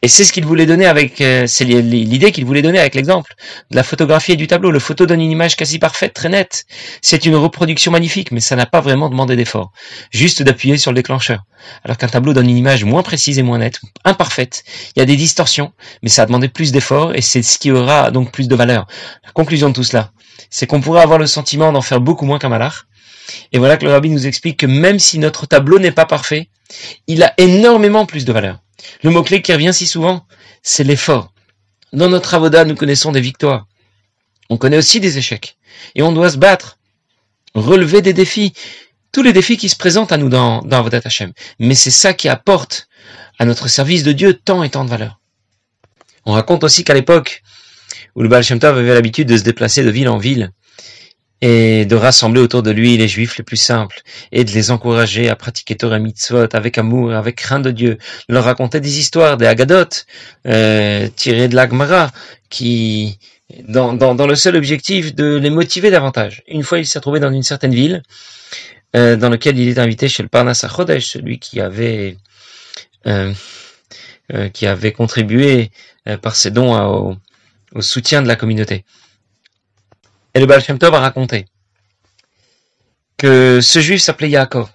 Et 0.00 0.06
c'est 0.06 0.24
ce 0.24 0.32
qu'il 0.32 0.46
voulait 0.46 0.64
donner 0.64 0.86
avec, 0.86 1.20
euh, 1.20 1.48
c'est 1.48 1.64
l'idée 1.64 2.30
qu'il 2.30 2.44
voulait 2.44 2.62
donner 2.62 2.78
avec 2.78 2.94
l'exemple 2.94 3.34
de 3.72 3.76
la 3.76 3.82
photographie 3.82 4.32
et 4.32 4.36
du 4.36 4.46
tableau. 4.46 4.70
Le 4.70 4.78
photo 4.78 5.06
donne 5.06 5.20
une 5.20 5.32
image 5.32 5.56
quasi 5.56 5.80
parfaite, 5.80 6.14
très 6.14 6.28
nette. 6.28 6.66
C'est 7.02 7.26
une 7.26 7.34
reproduction 7.34 7.90
magnifique, 7.90 8.30
mais 8.30 8.38
ça 8.38 8.54
n'a 8.54 8.66
pas 8.66 8.80
vraiment 8.80 9.10
demandé 9.10 9.34
d'effort. 9.34 9.72
Juste 10.12 10.44
d'appuyer 10.44 10.78
sur 10.78 10.92
le 10.92 10.94
déclencheur. 10.94 11.44
Alors 11.82 11.96
qu'un 11.96 12.06
tableau 12.06 12.32
donne 12.32 12.48
une 12.48 12.56
image 12.56 12.84
moins 12.84 13.02
précise 13.02 13.40
et 13.40 13.42
moins 13.42 13.58
nette, 13.58 13.80
imparfaite. 14.04 14.62
Il 14.94 15.00
y 15.00 15.02
a 15.02 15.04
des 15.04 15.16
distorsions, 15.16 15.72
mais 16.04 16.10
ça 16.10 16.22
a 16.22 16.26
demandé 16.26 16.48
plus 16.48 16.70
d'effort 16.70 17.16
et 17.16 17.20
c'est 17.20 17.42
ce 17.42 17.58
qui 17.58 17.72
aura 17.72 18.12
donc 18.12 18.30
plus 18.30 18.46
de 18.46 18.54
valeur. 18.54 18.86
La 19.24 19.32
conclusion 19.32 19.68
de 19.68 19.74
tout 19.74 19.84
cela, 19.84 20.12
c'est 20.48 20.68
qu'on 20.68 20.80
pourrait 20.80 21.02
avoir 21.02 21.18
le 21.18 21.26
sentiment 21.26 21.72
d'en 21.72 21.82
faire 21.82 22.00
beaucoup 22.00 22.24
moins 22.24 22.38
qu'un 22.38 22.48
malard. 22.48 22.86
Et 23.52 23.58
voilà 23.58 23.76
que 23.76 23.84
le 23.84 23.90
rabbi 23.90 24.10
nous 24.10 24.28
explique 24.28 24.60
que 24.60 24.66
même 24.66 25.00
si 25.00 25.18
notre 25.18 25.46
tableau 25.46 25.80
n'est 25.80 25.90
pas 25.90 26.06
parfait, 26.06 26.50
il 27.08 27.24
a 27.24 27.34
énormément 27.36 28.06
plus 28.06 28.24
de 28.24 28.32
valeur. 28.32 28.60
Le 29.02 29.10
mot-clé 29.10 29.42
qui 29.42 29.52
revient 29.52 29.74
si 29.74 29.86
souvent, 29.86 30.26
c'est 30.62 30.84
l'effort. 30.84 31.32
Dans 31.92 32.08
notre 32.08 32.34
avoda, 32.34 32.64
nous 32.64 32.74
connaissons 32.74 33.12
des 33.12 33.20
victoires. 33.20 33.66
On 34.50 34.56
connaît 34.56 34.78
aussi 34.78 35.00
des 35.00 35.18
échecs. 35.18 35.56
Et 35.94 36.02
on 36.02 36.12
doit 36.12 36.30
se 36.30 36.36
battre, 36.36 36.78
relever 37.54 38.02
des 38.02 38.12
défis, 38.12 38.52
tous 39.12 39.22
les 39.22 39.32
défis 39.32 39.56
qui 39.56 39.68
se 39.68 39.76
présentent 39.76 40.12
à 40.12 40.16
nous 40.16 40.28
dans, 40.28 40.62
dans 40.62 40.78
Avodat 40.78 41.00
Hashem. 41.04 41.32
Mais 41.58 41.74
c'est 41.74 41.90
ça 41.90 42.12
qui 42.12 42.28
apporte 42.28 42.88
à 43.38 43.44
notre 43.44 43.68
service 43.68 44.02
de 44.02 44.12
Dieu 44.12 44.34
tant 44.34 44.62
et 44.62 44.70
tant 44.70 44.84
de 44.84 44.90
valeur. 44.90 45.20
On 46.26 46.32
raconte 46.32 46.64
aussi 46.64 46.84
qu'à 46.84 46.94
l'époque 46.94 47.42
où 48.14 48.22
le 48.22 48.28
Baal 48.28 48.42
Shem 48.42 48.58
avait 48.62 48.94
l'habitude 48.94 49.28
de 49.28 49.36
se 49.36 49.44
déplacer 49.44 49.82
de 49.82 49.90
ville 49.90 50.08
en 50.08 50.18
ville, 50.18 50.50
et 51.40 51.84
de 51.84 51.94
rassembler 51.94 52.40
autour 52.40 52.62
de 52.62 52.70
lui 52.70 52.96
les 52.96 53.08
juifs 53.08 53.38
les 53.38 53.44
plus 53.44 53.56
simples 53.56 54.00
et 54.32 54.44
de 54.44 54.50
les 54.50 54.70
encourager 54.70 55.28
à 55.28 55.36
pratiquer 55.36 55.76
Torah 55.76 55.98
mitzvot 55.98 56.48
avec 56.52 56.78
amour, 56.78 57.12
avec 57.12 57.36
crainte 57.36 57.62
de 57.62 57.70
Dieu, 57.70 57.98
leur 58.28 58.44
raconter 58.44 58.80
des 58.80 58.98
histoires, 58.98 59.36
des 59.36 59.46
Agadot 59.46 59.88
euh, 60.46 61.08
tirées 61.14 61.48
de 61.48 61.54
l'Agmara 61.54 62.10
qui 62.50 63.18
dans, 63.66 64.26
le 64.26 64.34
seul 64.34 64.56
objectif 64.56 65.14
de 65.14 65.36
les 65.36 65.48
motiver 65.48 65.90
davantage. 65.90 66.42
Une 66.48 66.62
fois, 66.62 66.80
il 66.80 66.86
s'est 66.86 67.00
trouvé 67.00 67.18
dans 67.18 67.32
une 67.32 67.42
certaine 67.42 67.72
ville 67.72 68.02
euh, 68.94 69.16
dans 69.16 69.30
laquelle 69.30 69.58
il 69.58 69.68
est 69.68 69.78
invité 69.78 70.08
chez 70.08 70.22
le 70.22 70.28
Parnas 70.28 70.66
Chodesh, 70.68 71.06
celui 71.06 71.38
qui 71.38 71.60
avait 71.60 72.16
euh, 73.06 73.32
euh 74.34 74.48
qui 74.50 74.66
avait 74.66 74.92
contribué 74.92 75.70
par 76.22 76.36
ses 76.36 76.50
dons 76.50 77.16
au 77.74 77.82
soutien 77.82 78.22
de 78.22 78.28
la 78.28 78.36
communauté. 78.36 78.84
Et 80.38 80.40
le 80.40 80.46
Baal 80.46 80.62
Tov 80.62 80.94
a 80.94 81.00
raconté 81.00 81.46
que 83.16 83.60
ce 83.60 83.80
juif 83.80 84.00
s'appelait 84.00 84.30
Yaakov. 84.30 84.70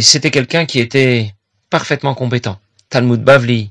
C'était 0.00 0.32
quelqu'un 0.32 0.66
qui 0.66 0.80
était 0.80 1.32
parfaitement 1.70 2.16
compétent. 2.16 2.58
Talmud 2.88 3.22
Bavli, 3.22 3.70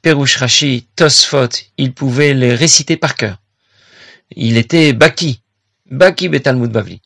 Perush 0.00 0.38
Rashi, 0.38 0.88
Tosfot, 0.96 1.50
il 1.76 1.92
pouvait 1.92 2.32
les 2.32 2.54
réciter 2.54 2.96
par 2.96 3.16
cœur. 3.16 3.36
Il 4.34 4.56
était 4.56 4.94
Baki, 4.94 5.42
Baki 5.90 6.30
Talmud 6.40 6.72
Bavli. 6.72 7.02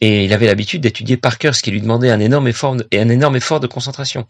Et 0.00 0.24
il 0.24 0.32
avait 0.32 0.46
l'habitude 0.46 0.80
d'étudier 0.80 1.18
par 1.18 1.36
cœur, 1.36 1.54
ce 1.54 1.62
qui 1.62 1.70
lui 1.72 1.82
demandait 1.82 2.10
un 2.10 2.20
énorme 2.20 2.48
effort 2.48 2.74
de, 2.74 2.88
et 2.90 3.00
un 3.00 3.10
énorme 3.10 3.36
effort 3.36 3.60
de 3.60 3.66
concentration. 3.66 4.26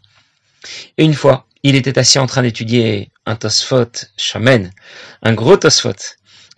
Et 0.97 1.05
une 1.05 1.15
fois, 1.15 1.47
il 1.63 1.77
était 1.77 1.97
assis 1.97 2.19
en 2.19 2.27
train 2.27 2.43
d'étudier 2.43 3.13
un 3.25 3.37
Tosfot 3.37 3.93
Shamen, 4.17 4.73
un 5.23 5.33
gros 5.33 5.57
Tosfot, 5.57 5.93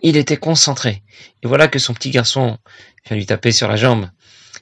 il 0.02 0.16
était 0.16 0.36
concentré. 0.36 1.02
Et 1.42 1.46
voilà 1.46 1.68
que 1.68 1.78
son 1.78 1.94
petit 1.94 2.10
garçon 2.10 2.58
vient 3.06 3.16
lui 3.16 3.26
taper 3.26 3.52
sur 3.52 3.68
la 3.68 3.76
jambe. 3.76 4.08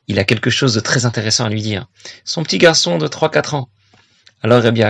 Il 0.07 0.19
a 0.19 0.25
quelque 0.25 0.51
chose 0.51 0.75
de 0.75 0.81
très 0.81 1.05
intéressant 1.05 1.45
à 1.45 1.49
lui 1.49 1.63
dire. 1.63 1.87
Son 2.25 2.43
petit 2.43 2.59
garçon 2.59 2.99
de 2.99 3.07
3-4 3.09 3.57
ans. 3.57 3.69
Alors 4.43 4.63
Rabbi 4.63 4.83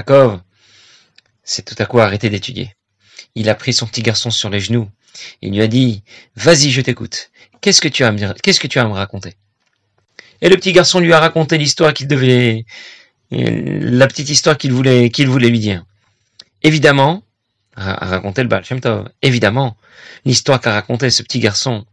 s'est 1.42 1.62
tout 1.62 1.74
à 1.78 1.86
coup 1.86 1.98
arrêté 1.98 2.30
d'étudier. 2.30 2.74
Il 3.34 3.48
a 3.48 3.54
pris 3.54 3.72
son 3.72 3.86
petit 3.86 4.02
garçon 4.02 4.30
sur 4.30 4.50
les 4.50 4.60
genoux. 4.60 4.88
Et 5.42 5.50
lui 5.50 5.62
a 5.62 5.66
dit, 5.66 6.02
vas-y, 6.36 6.70
je 6.70 6.80
t'écoute. 6.80 7.30
Qu'est-ce 7.60 7.80
que 7.80 7.88
tu 7.88 8.04
as 8.04 8.08
à 8.08 8.12
me 8.12 8.18
me 8.18 8.94
raconter? 8.94 9.34
Et 10.40 10.48
le 10.48 10.56
petit 10.56 10.72
garçon 10.72 11.00
lui 11.00 11.12
a 11.12 11.18
raconté 11.18 11.58
l'histoire 11.58 11.92
qu'il 11.92 12.06
devait, 12.06 12.64
la 13.30 14.06
petite 14.06 14.28
histoire 14.28 14.56
qu'il 14.56 14.72
voulait, 14.72 15.10
qu'il 15.10 15.28
voulait 15.28 15.48
lui 15.48 15.58
dire. 15.58 15.84
Évidemment, 16.62 17.22
a 17.78 18.06
raconté 18.06 18.42
le 18.42 18.48
Baal. 18.48 18.64
Évidemment, 19.22 19.76
l'histoire 20.24 20.60
qu'a 20.60 20.72
raconté 20.72 21.10
ce 21.10 21.22
petit 21.22 21.38
garçon 21.38 21.86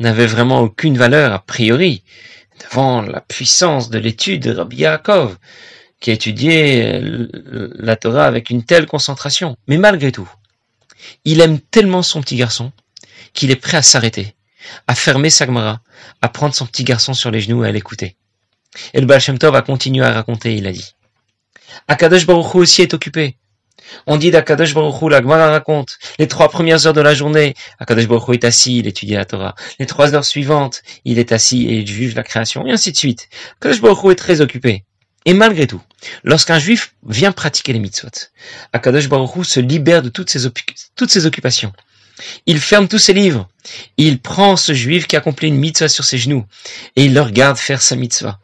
n'avait 0.00 0.26
vraiment 0.26 0.60
aucune 0.60 0.96
valeur 0.96 1.32
a 1.32 1.38
priori 1.40 2.02
devant 2.60 3.02
la 3.02 3.20
puissance 3.20 3.90
de 3.90 3.98
l'étude 3.98 4.42
de 4.42 4.54
Rabbi 4.54 4.78
Yaakov, 4.78 5.36
qui 6.00 6.10
étudiait 6.10 7.00
la 7.02 7.96
Torah 7.96 8.24
avec 8.26 8.50
une 8.50 8.64
telle 8.64 8.86
concentration. 8.86 9.56
Mais 9.68 9.78
malgré 9.78 10.12
tout, 10.12 10.28
il 11.24 11.40
aime 11.40 11.60
tellement 11.60 12.02
son 12.02 12.20
petit 12.20 12.36
garçon 12.36 12.72
qu'il 13.32 13.50
est 13.50 13.56
prêt 13.56 13.76
à 13.76 13.82
s'arrêter, 13.82 14.34
à 14.86 14.94
fermer 14.94 15.30
sa 15.30 15.46
Gemara, 15.46 15.80
à 16.22 16.28
prendre 16.28 16.54
son 16.54 16.66
petit 16.66 16.84
garçon 16.84 17.14
sur 17.14 17.30
les 17.30 17.40
genoux 17.40 17.64
et 17.64 17.68
à 17.68 17.72
l'écouter. 17.72 18.16
Et 18.94 19.00
le 19.00 19.06
Baal 19.06 19.22
Tov 19.38 19.54
a 19.54 19.62
continué 19.62 20.04
à 20.04 20.12
raconter, 20.12 20.56
il 20.56 20.66
a 20.66 20.72
dit. 20.72 20.94
Akadosh 21.86 22.26
Baruch 22.26 22.54
Hu 22.54 22.58
aussi 22.58 22.82
est 22.82 22.94
occupé. 22.94 23.36
On 24.06 24.16
dit 24.16 24.30
d'Akadosh 24.30 24.74
Baruch 24.74 25.02
Hu, 25.02 25.08
la 25.08 25.20
Gemara 25.20 25.50
raconte, 25.50 25.98
les 26.18 26.28
trois 26.28 26.48
premières 26.48 26.86
heures 26.86 26.92
de 26.92 27.00
la 27.00 27.14
journée, 27.14 27.54
Akadosh 27.78 28.08
Baruch 28.08 28.28
Hu 28.28 28.34
est 28.34 28.44
assis, 28.44 28.78
il 28.78 28.86
étudie 28.86 29.14
la 29.14 29.24
Torah. 29.24 29.54
Les 29.78 29.86
trois 29.86 30.14
heures 30.14 30.24
suivantes, 30.24 30.82
il 31.04 31.18
est 31.18 31.32
assis 31.32 31.66
et 31.66 31.80
il 31.80 31.86
juge 31.86 32.14
la 32.14 32.22
création, 32.22 32.66
et 32.66 32.72
ainsi 32.72 32.92
de 32.92 32.96
suite. 32.96 33.28
Akadosh 33.60 33.80
Baruch 33.80 34.04
Hu 34.04 34.12
est 34.12 34.16
très 34.16 34.40
occupé. 34.40 34.84
Et 35.24 35.34
malgré 35.34 35.66
tout, 35.66 35.82
lorsqu'un 36.24 36.58
juif 36.58 36.94
vient 37.06 37.32
pratiquer 37.32 37.72
les 37.72 37.78
mitzvot, 37.80 38.08
Akadosh 38.72 39.08
Baruch 39.08 39.36
Hu 39.36 39.44
se 39.44 39.60
libère 39.60 40.02
de 40.02 40.08
toutes 40.08 40.30
ses, 40.30 40.46
occupations. 40.46 41.72
Il 42.46 42.60
ferme 42.60 42.88
tous 42.88 42.98
ses 42.98 43.12
livres. 43.12 43.48
Il 43.96 44.20
prend 44.20 44.56
ce 44.56 44.72
juif 44.72 45.06
qui 45.06 45.16
accomplit 45.16 45.48
une 45.48 45.58
mitzvah 45.58 45.88
sur 45.88 46.04
ses 46.04 46.18
genoux 46.18 46.46
et 46.96 47.04
il 47.04 47.14
le 47.14 47.20
regarde 47.20 47.58
faire 47.58 47.82
sa 47.82 47.94
mitzvah. 47.96 48.40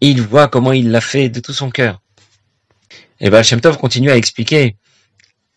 Et 0.00 0.08
il 0.08 0.22
voit 0.22 0.48
comment 0.48 0.72
il 0.72 0.90
l'a 0.90 1.00
fait 1.00 1.28
de 1.28 1.40
tout 1.40 1.52
son 1.52 1.70
cœur. 1.70 2.00
Et 3.20 3.30
Baal 3.30 3.44
Shem 3.44 3.60
Tov 3.60 3.76
continue 3.76 4.10
à 4.10 4.16
expliquer 4.16 4.76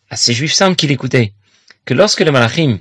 à 0.09 0.15
ces 0.15 0.33
juifs 0.33 0.53
simples 0.53 0.75
qui 0.75 0.87
l'écoutaient 0.87 1.33
que 1.85 1.93
lorsque 1.93 2.21
le 2.21 2.31
Malachim, 2.31 2.79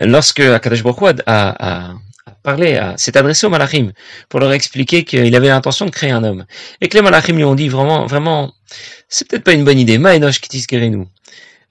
lorsque 0.00 0.40
Akadosh 0.40 0.82
Baruch 0.82 1.20
a, 1.26 1.90
a, 1.90 1.94
parlé, 2.42 2.80
s'est 2.96 3.16
adressé 3.16 3.46
aux 3.46 3.50
Malachim 3.50 3.92
pour 4.28 4.40
leur 4.40 4.52
expliquer 4.52 5.04
qu'il 5.04 5.34
avait 5.34 5.48
l'intention 5.48 5.86
de 5.86 5.90
créer 5.90 6.10
un 6.10 6.22
homme, 6.22 6.46
et 6.80 6.88
que 6.88 6.96
les 6.96 7.02
Malachim 7.02 7.36
lui 7.36 7.44
ont 7.44 7.54
dit 7.54 7.68
vraiment, 7.68 8.06
vraiment, 8.06 8.52
c'est 9.08 9.28
peut-être 9.28 9.44
pas 9.44 9.52
une 9.52 9.64
bonne 9.64 9.78
idée, 9.78 9.98
Maenosh 9.98 10.40
nous. 10.72 11.08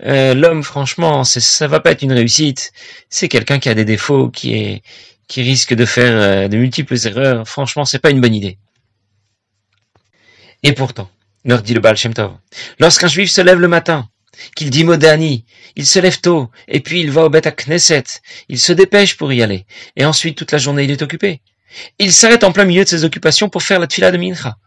Euh, 0.04 0.34
l'homme, 0.34 0.64
franchement, 0.64 1.24
ça 1.24 1.68
va 1.68 1.80
pas 1.80 1.92
être 1.92 2.02
une 2.02 2.12
réussite. 2.12 2.72
C'est 3.10 3.30
quelqu'un 3.30 3.60
qui 3.60 3.70
a 3.70 3.74
des 3.74 3.86
défauts, 3.86 4.30
qui 4.30 4.54
est, 4.54 4.84
qui 5.28 5.42
risque 5.42 5.74
de 5.74 5.86
faire 5.86 6.14
euh, 6.14 6.48
de 6.48 6.58
multiples 6.58 6.96
erreurs. 7.06 7.48
Franchement, 7.48 7.86
c'est 7.86 8.00
pas 8.00 8.10
une 8.10 8.22
bonne 8.22 8.36
idée. 8.36 8.58
Et 10.64 10.74
pourtant, 10.74 11.10
leur 11.46 11.62
dit 11.62 11.74
le 11.74 11.80
Baal. 11.80 11.96
Lorsqu'un 12.80 13.08
juif 13.08 13.32
se 13.32 13.42
lève 13.42 13.60
le 13.60 13.68
matin, 13.68 14.10
qu'il 14.56 14.70
dit 14.70 14.84
Modani, 14.84 15.46
il 15.76 15.86
se 15.86 16.00
lève 16.00 16.20
tôt, 16.20 16.50
et 16.68 16.82
puis 16.82 17.00
il 17.00 17.12
va 17.12 17.24
au 17.24 17.30
Beth 17.30 17.48
à 17.48 17.52
Knesset, 17.52 18.04
il 18.50 18.60
se 18.60 18.74
dépêche 18.74 19.16
pour 19.16 19.32
y 19.32 19.42
aller, 19.42 19.66
et 19.96 20.06
ensuite 20.06 20.38
toute 20.38 20.52
la 20.52 20.58
journée 20.58 20.84
il 20.84 20.92
est 20.92 21.02
occupé. 21.02 21.42
Il 22.00 22.12
s'arrête 22.12 22.44
en 22.44 22.52
plein 22.52 22.66
milieu 22.66 22.84
de 22.84 22.90
ses 22.90 23.04
occupations 23.04 23.50
pour 23.50 23.64
faire 23.64 23.80
la 23.80 23.88
tfila 23.88 24.12
de 24.12 24.18
Mincha. 24.18 24.58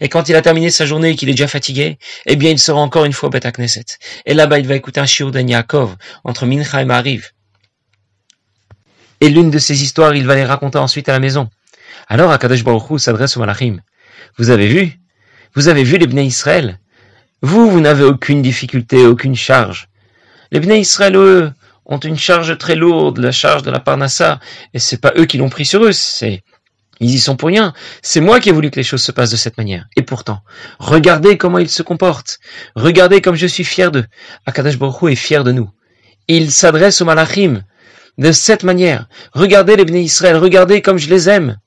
Et 0.00 0.08
quand 0.08 0.28
il 0.28 0.36
a 0.36 0.42
terminé 0.42 0.70
sa 0.70 0.86
journée 0.86 1.10
et 1.10 1.16
qu'il 1.16 1.28
est 1.28 1.32
déjà 1.32 1.48
fatigué, 1.48 1.98
eh 2.26 2.36
bien 2.36 2.50
il 2.50 2.58
sera 2.58 2.80
encore 2.80 3.04
une 3.04 3.12
fois 3.12 3.28
au 3.28 3.30
Beth 3.30 3.46
à 3.46 3.52
Knesset. 3.52 3.84
Et 4.26 4.34
là-bas 4.34 4.58
il 4.58 4.68
va 4.68 4.76
écouter 4.76 5.00
un 5.00 5.06
shiur 5.06 5.32
d'Anyakov, 5.32 5.96
entre 6.22 6.46
Mincha 6.46 6.80
et 6.82 6.84
Mariv. 6.84 7.30
Et 9.20 9.28
l'une 9.28 9.50
de 9.50 9.58
ces 9.58 9.82
histoires 9.82 10.14
il 10.14 10.26
va 10.26 10.34
les 10.34 10.44
raconter 10.44 10.78
ensuite 10.78 11.08
à 11.08 11.12
la 11.12 11.20
maison. 11.20 11.48
Alors 12.08 12.30
Akadosh 12.30 12.62
Baruch 12.62 13.00
s'adresse 13.00 13.36
au 13.36 13.40
Malachim. 13.40 13.80
Vous 14.36 14.50
avez 14.50 14.68
vu 14.68 14.98
vous 15.54 15.68
avez 15.68 15.84
vu 15.84 15.98
les 15.98 16.06
Bnei 16.06 16.26
Israël? 16.26 16.78
Vous, 17.42 17.70
vous 17.70 17.80
n'avez 17.80 18.04
aucune 18.04 18.42
difficulté, 18.42 19.06
aucune 19.06 19.36
charge. 19.36 19.88
Les 20.50 20.60
Bnei 20.60 20.80
Israël, 20.80 21.16
eux, 21.16 21.52
ont 21.86 21.98
une 21.98 22.18
charge 22.18 22.56
très 22.58 22.74
lourde, 22.74 23.18
la 23.18 23.32
charge 23.32 23.62
de 23.62 23.70
la 23.70 23.80
Parnassa, 23.80 24.40
et 24.72 24.78
c'est 24.78 25.00
pas 25.00 25.12
eux 25.16 25.26
qui 25.26 25.38
l'ont 25.38 25.50
pris 25.50 25.64
sur 25.64 25.84
eux, 25.84 25.92
c'est 25.92 26.42
ils 27.00 27.14
y 27.14 27.18
sont 27.18 27.36
pour 27.36 27.48
rien. 27.48 27.72
C'est 28.02 28.20
moi 28.20 28.40
qui 28.40 28.48
ai 28.48 28.52
voulu 28.52 28.70
que 28.70 28.76
les 28.76 28.84
choses 28.84 29.02
se 29.02 29.12
passent 29.12 29.30
de 29.30 29.36
cette 29.36 29.58
manière. 29.58 29.86
Et 29.96 30.02
pourtant, 30.02 30.40
regardez 30.78 31.36
comment 31.36 31.58
ils 31.58 31.68
se 31.68 31.82
comportent. 31.82 32.38
Regardez 32.76 33.20
comme 33.20 33.34
je 33.34 33.46
suis 33.46 33.64
fier 33.64 33.90
d'eux. 33.90 34.06
Akadash 34.46 34.78
Baruch 34.78 35.12
est 35.12 35.16
fier 35.16 35.44
de 35.44 35.52
nous. 35.52 35.70
il 36.28 36.50
s'adresse 36.50 37.00
aux 37.02 37.04
malachim 37.04 37.62
de 38.16 38.32
cette 38.32 38.62
manière. 38.62 39.08
Regardez 39.32 39.76
les 39.76 39.84
bénis 39.84 40.04
Israël, 40.04 40.36
regardez 40.36 40.82
comme 40.82 40.98
je 40.98 41.10
les 41.10 41.28
aime. 41.28 41.58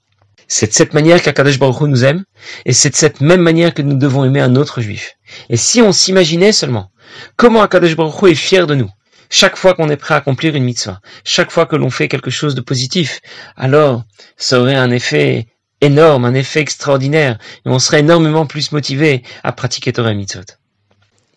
C'est 0.48 0.68
de 0.68 0.74
cette 0.74 0.94
manière 0.94 1.22
qu'Akadosh 1.22 1.60
Baruch 1.60 1.82
nous 1.82 2.06
aime, 2.06 2.24
et 2.66 2.74
c'est 2.74 2.90
de 2.90 2.96
cette 2.96 3.22
même 3.22 3.42
manière 3.42 3.74
que 3.74 3.82
nous 3.82 3.98
devons 3.98 4.24
aimer 4.24 4.40
un 4.40 4.56
autre 4.56 4.82
juif. 4.82 5.14
Et 5.50 5.58
si 5.58 5.82
on 5.82 5.92
s'imaginait 5.92 6.54
seulement 6.54 6.92
comment 7.36 7.62
Akadosh 7.62 7.96
Baruch 7.96 8.22
Hu 8.22 8.32
est 8.32 8.36
fier 8.36 8.68
de 8.68 8.76
nous, 8.76 8.90
chaque 9.30 9.58
fois 9.58 9.74
qu'on 9.74 9.90
est 9.90 9.98
prêt 9.98 10.14
à 10.14 10.18
accomplir 10.18 10.56
une 10.56 10.64
mitzvah, 10.64 11.02
chaque 11.26 11.52
fois 11.52 11.66
que 11.66 11.76
l'on 11.76 11.90
fait 11.90 12.08
quelque 12.08 12.30
chose 12.30 12.56
de 12.56 12.62
positif, 12.62 13.20
alors 13.58 14.04
ça 14.38 14.60
aurait 14.60 14.76
un 14.76 14.92
effet 14.92 15.48
énorme, 15.82 16.26
un 16.26 16.34
effet 16.34 16.62
extraordinaire, 16.62 17.38
et 17.66 17.70
on 17.70 17.80
serait 17.80 18.00
énormément 18.00 18.46
plus 18.46 18.72
motivé 18.72 19.24
à 19.44 19.52
pratiquer 19.52 19.94
Torah 19.94 20.14
Mitzvot. 20.14 20.42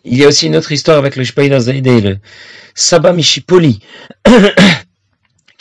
Il 0.03 0.17
y 0.17 0.23
a 0.23 0.27
aussi 0.27 0.47
une 0.47 0.55
autre 0.55 0.71
histoire 0.71 0.97
avec 0.97 1.15
le 1.15 1.23
Shpaïla 1.23 1.59
Zaïdé, 1.59 2.01
le 2.01 2.17
Saba 2.73 3.13
Mishipoli, 3.13 3.81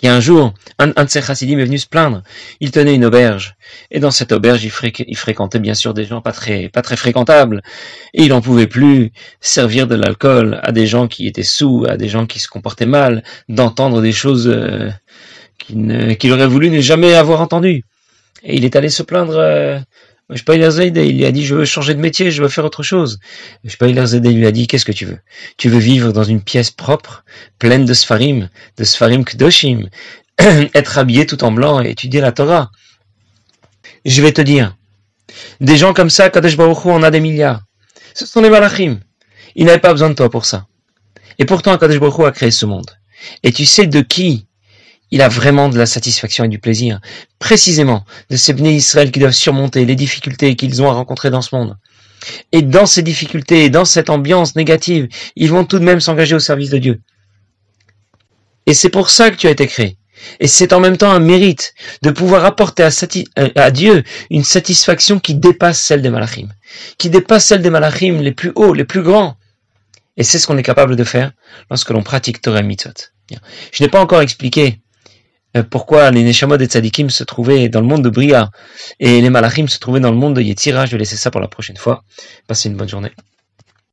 qui 0.00 0.08
un 0.08 0.20
jour, 0.20 0.54
un, 0.78 0.88
de 0.88 1.10
ses 1.10 1.20
chassidim 1.20 1.58
est 1.58 1.66
venu 1.66 1.78
se 1.78 1.86
plaindre. 1.86 2.22
Il 2.60 2.70
tenait 2.70 2.94
une 2.94 3.04
auberge. 3.04 3.56
Et 3.90 4.00
dans 4.00 4.10
cette 4.10 4.32
auberge, 4.32 4.64
il, 4.64 4.70
fréquentait 5.16 5.58
bien 5.58 5.74
sûr 5.74 5.92
des 5.92 6.06
gens 6.06 6.22
pas 6.22 6.32
très, 6.32 6.70
fréquentables. 6.96 7.60
Et 8.14 8.22
il 8.22 8.30
n'en 8.30 8.40
pouvait 8.40 8.66
plus 8.66 9.12
servir 9.40 9.86
de 9.86 9.94
l'alcool 9.94 10.58
à 10.62 10.72
des 10.72 10.86
gens 10.86 11.06
qui 11.06 11.26
étaient 11.26 11.42
sous, 11.42 11.84
à 11.86 11.98
des 11.98 12.08
gens 12.08 12.24
qui 12.24 12.40
se 12.40 12.48
comportaient 12.48 12.86
mal, 12.86 13.22
d'entendre 13.50 14.00
des 14.00 14.12
choses 14.12 14.48
euh, 14.48 14.90
qu'il 15.58 16.32
aurait 16.32 16.46
voulu 16.46 16.70
ne 16.70 16.80
jamais 16.80 17.14
avoir 17.14 17.42
entendues. 17.42 17.84
Et 18.42 18.56
il 18.56 18.64
est 18.64 18.76
allé 18.76 18.88
se 18.88 19.02
plaindre 19.02 19.36
euh, 19.36 19.78
il 20.30 21.16
lui 21.16 21.24
a 21.24 21.32
dit, 21.32 21.44
je 21.44 21.54
veux 21.54 21.64
changer 21.64 21.94
de 21.94 22.00
métier, 22.00 22.30
je 22.30 22.42
veux 22.42 22.48
faire 22.48 22.64
autre 22.64 22.82
chose. 22.82 23.18
il 23.64 24.36
lui 24.36 24.46
a 24.46 24.52
dit, 24.52 24.66
qu'est-ce 24.66 24.84
que 24.84 24.92
tu 24.92 25.04
veux? 25.04 25.18
Tu 25.56 25.68
veux 25.68 25.78
vivre 25.78 26.12
dans 26.12 26.22
une 26.22 26.40
pièce 26.40 26.70
propre, 26.70 27.24
pleine 27.58 27.84
de 27.84 27.94
sfarim, 27.94 28.48
de 28.76 28.84
sfarim 28.84 29.24
kdoshim, 29.24 29.88
être 30.74 30.98
habillé 30.98 31.26
tout 31.26 31.42
en 31.42 31.50
blanc 31.50 31.82
et 31.82 31.90
étudier 31.90 32.20
la 32.20 32.32
Torah. 32.32 32.70
Je 34.04 34.22
vais 34.22 34.32
te 34.32 34.40
dire, 34.40 34.76
des 35.60 35.76
gens 35.76 35.92
comme 35.92 36.10
ça, 36.10 36.30
Kadesh 36.30 36.56
Baruch 36.56 36.84
Hu 36.84 36.90
en 36.90 37.02
a 37.02 37.10
des 37.10 37.20
milliards. 37.20 37.62
Ce 38.14 38.26
sont 38.26 38.40
les 38.40 38.50
malachim. 38.50 39.00
Il 39.56 39.66
n'avait 39.66 39.78
pas 39.78 39.92
besoin 39.92 40.10
de 40.10 40.14
toi 40.14 40.30
pour 40.30 40.44
ça. 40.44 40.66
Et 41.38 41.44
pourtant, 41.44 41.76
Kadesh 41.76 41.98
Baruch 41.98 42.18
Hu 42.18 42.24
a 42.26 42.30
créé 42.30 42.50
ce 42.50 42.66
monde. 42.66 42.90
Et 43.42 43.52
tu 43.52 43.66
sais 43.66 43.86
de 43.86 44.00
qui 44.00 44.46
il 45.10 45.22
a 45.22 45.28
vraiment 45.28 45.68
de 45.68 45.78
la 45.78 45.86
satisfaction 45.86 46.44
et 46.44 46.48
du 46.48 46.58
plaisir, 46.58 47.00
précisément 47.38 48.04
de 48.30 48.36
ces 48.36 48.52
bénis 48.52 48.76
Israël 48.76 49.10
qui 49.10 49.20
doivent 49.20 49.32
surmonter 49.32 49.84
les 49.84 49.96
difficultés 49.96 50.56
qu'ils 50.56 50.82
ont 50.82 50.90
à 50.90 50.94
rencontrer 50.94 51.30
dans 51.30 51.42
ce 51.42 51.54
monde. 51.54 51.76
Et 52.52 52.62
dans 52.62 52.86
ces 52.86 53.02
difficultés, 53.02 53.70
dans 53.70 53.84
cette 53.84 54.10
ambiance 54.10 54.54
négative, 54.56 55.08
ils 55.36 55.50
vont 55.50 55.64
tout 55.64 55.78
de 55.78 55.84
même 55.84 56.00
s'engager 56.00 56.34
au 56.34 56.40
service 56.40 56.70
de 56.70 56.78
Dieu. 56.78 57.00
Et 58.66 58.74
c'est 58.74 58.90
pour 58.90 59.10
ça 59.10 59.30
que 59.30 59.36
tu 59.36 59.46
as 59.46 59.50
été 59.50 59.66
créé. 59.66 59.96
Et 60.38 60.46
c'est 60.46 60.72
en 60.74 60.80
même 60.80 60.98
temps 60.98 61.10
un 61.10 61.18
mérite 61.18 61.74
de 62.02 62.10
pouvoir 62.10 62.44
apporter 62.44 62.86
à, 63.56 63.70
Dieu 63.70 64.04
une 64.30 64.44
satisfaction 64.44 65.18
qui 65.18 65.34
dépasse 65.34 65.80
celle 65.80 66.02
des 66.02 66.10
malachim, 66.10 66.48
qui 66.98 67.08
dépasse 67.08 67.46
celle 67.46 67.62
des 67.62 67.70
malachim 67.70 68.20
les 68.20 68.32
plus 68.32 68.52
hauts, 68.54 68.74
les 68.74 68.84
plus 68.84 69.02
grands. 69.02 69.36
Et 70.18 70.22
c'est 70.22 70.38
ce 70.38 70.46
qu'on 70.46 70.58
est 70.58 70.62
capable 70.62 70.96
de 70.96 71.04
faire 71.04 71.32
lorsque 71.70 71.90
l'on 71.90 72.02
pratique 72.02 72.42
Torah 72.42 72.62
Mitzvot. 72.62 72.92
Je 73.72 73.82
n'ai 73.82 73.88
pas 73.88 74.00
encore 74.00 74.20
expliqué 74.20 74.79
pourquoi 75.70 76.10
les 76.10 76.22
Neshamot 76.22 76.58
et 76.58 76.66
Tzadikim 76.66 77.10
se 77.10 77.24
trouvaient 77.24 77.68
dans 77.68 77.80
le 77.80 77.86
monde 77.86 78.02
de 78.02 78.10
Bria 78.10 78.50
et 78.98 79.20
les 79.20 79.30
Malachim 79.30 79.66
se 79.66 79.78
trouvaient 79.78 80.00
dans 80.00 80.10
le 80.10 80.16
monde 80.16 80.36
de 80.36 80.42
Yetzira. 80.42 80.86
Je 80.86 80.92
vais 80.92 80.98
laisser 80.98 81.16
ça 81.16 81.30
pour 81.30 81.40
la 81.40 81.48
prochaine 81.48 81.76
fois. 81.76 82.04
Passez 82.46 82.68
une 82.68 82.76
bonne 82.76 82.88
journée. 82.88 83.10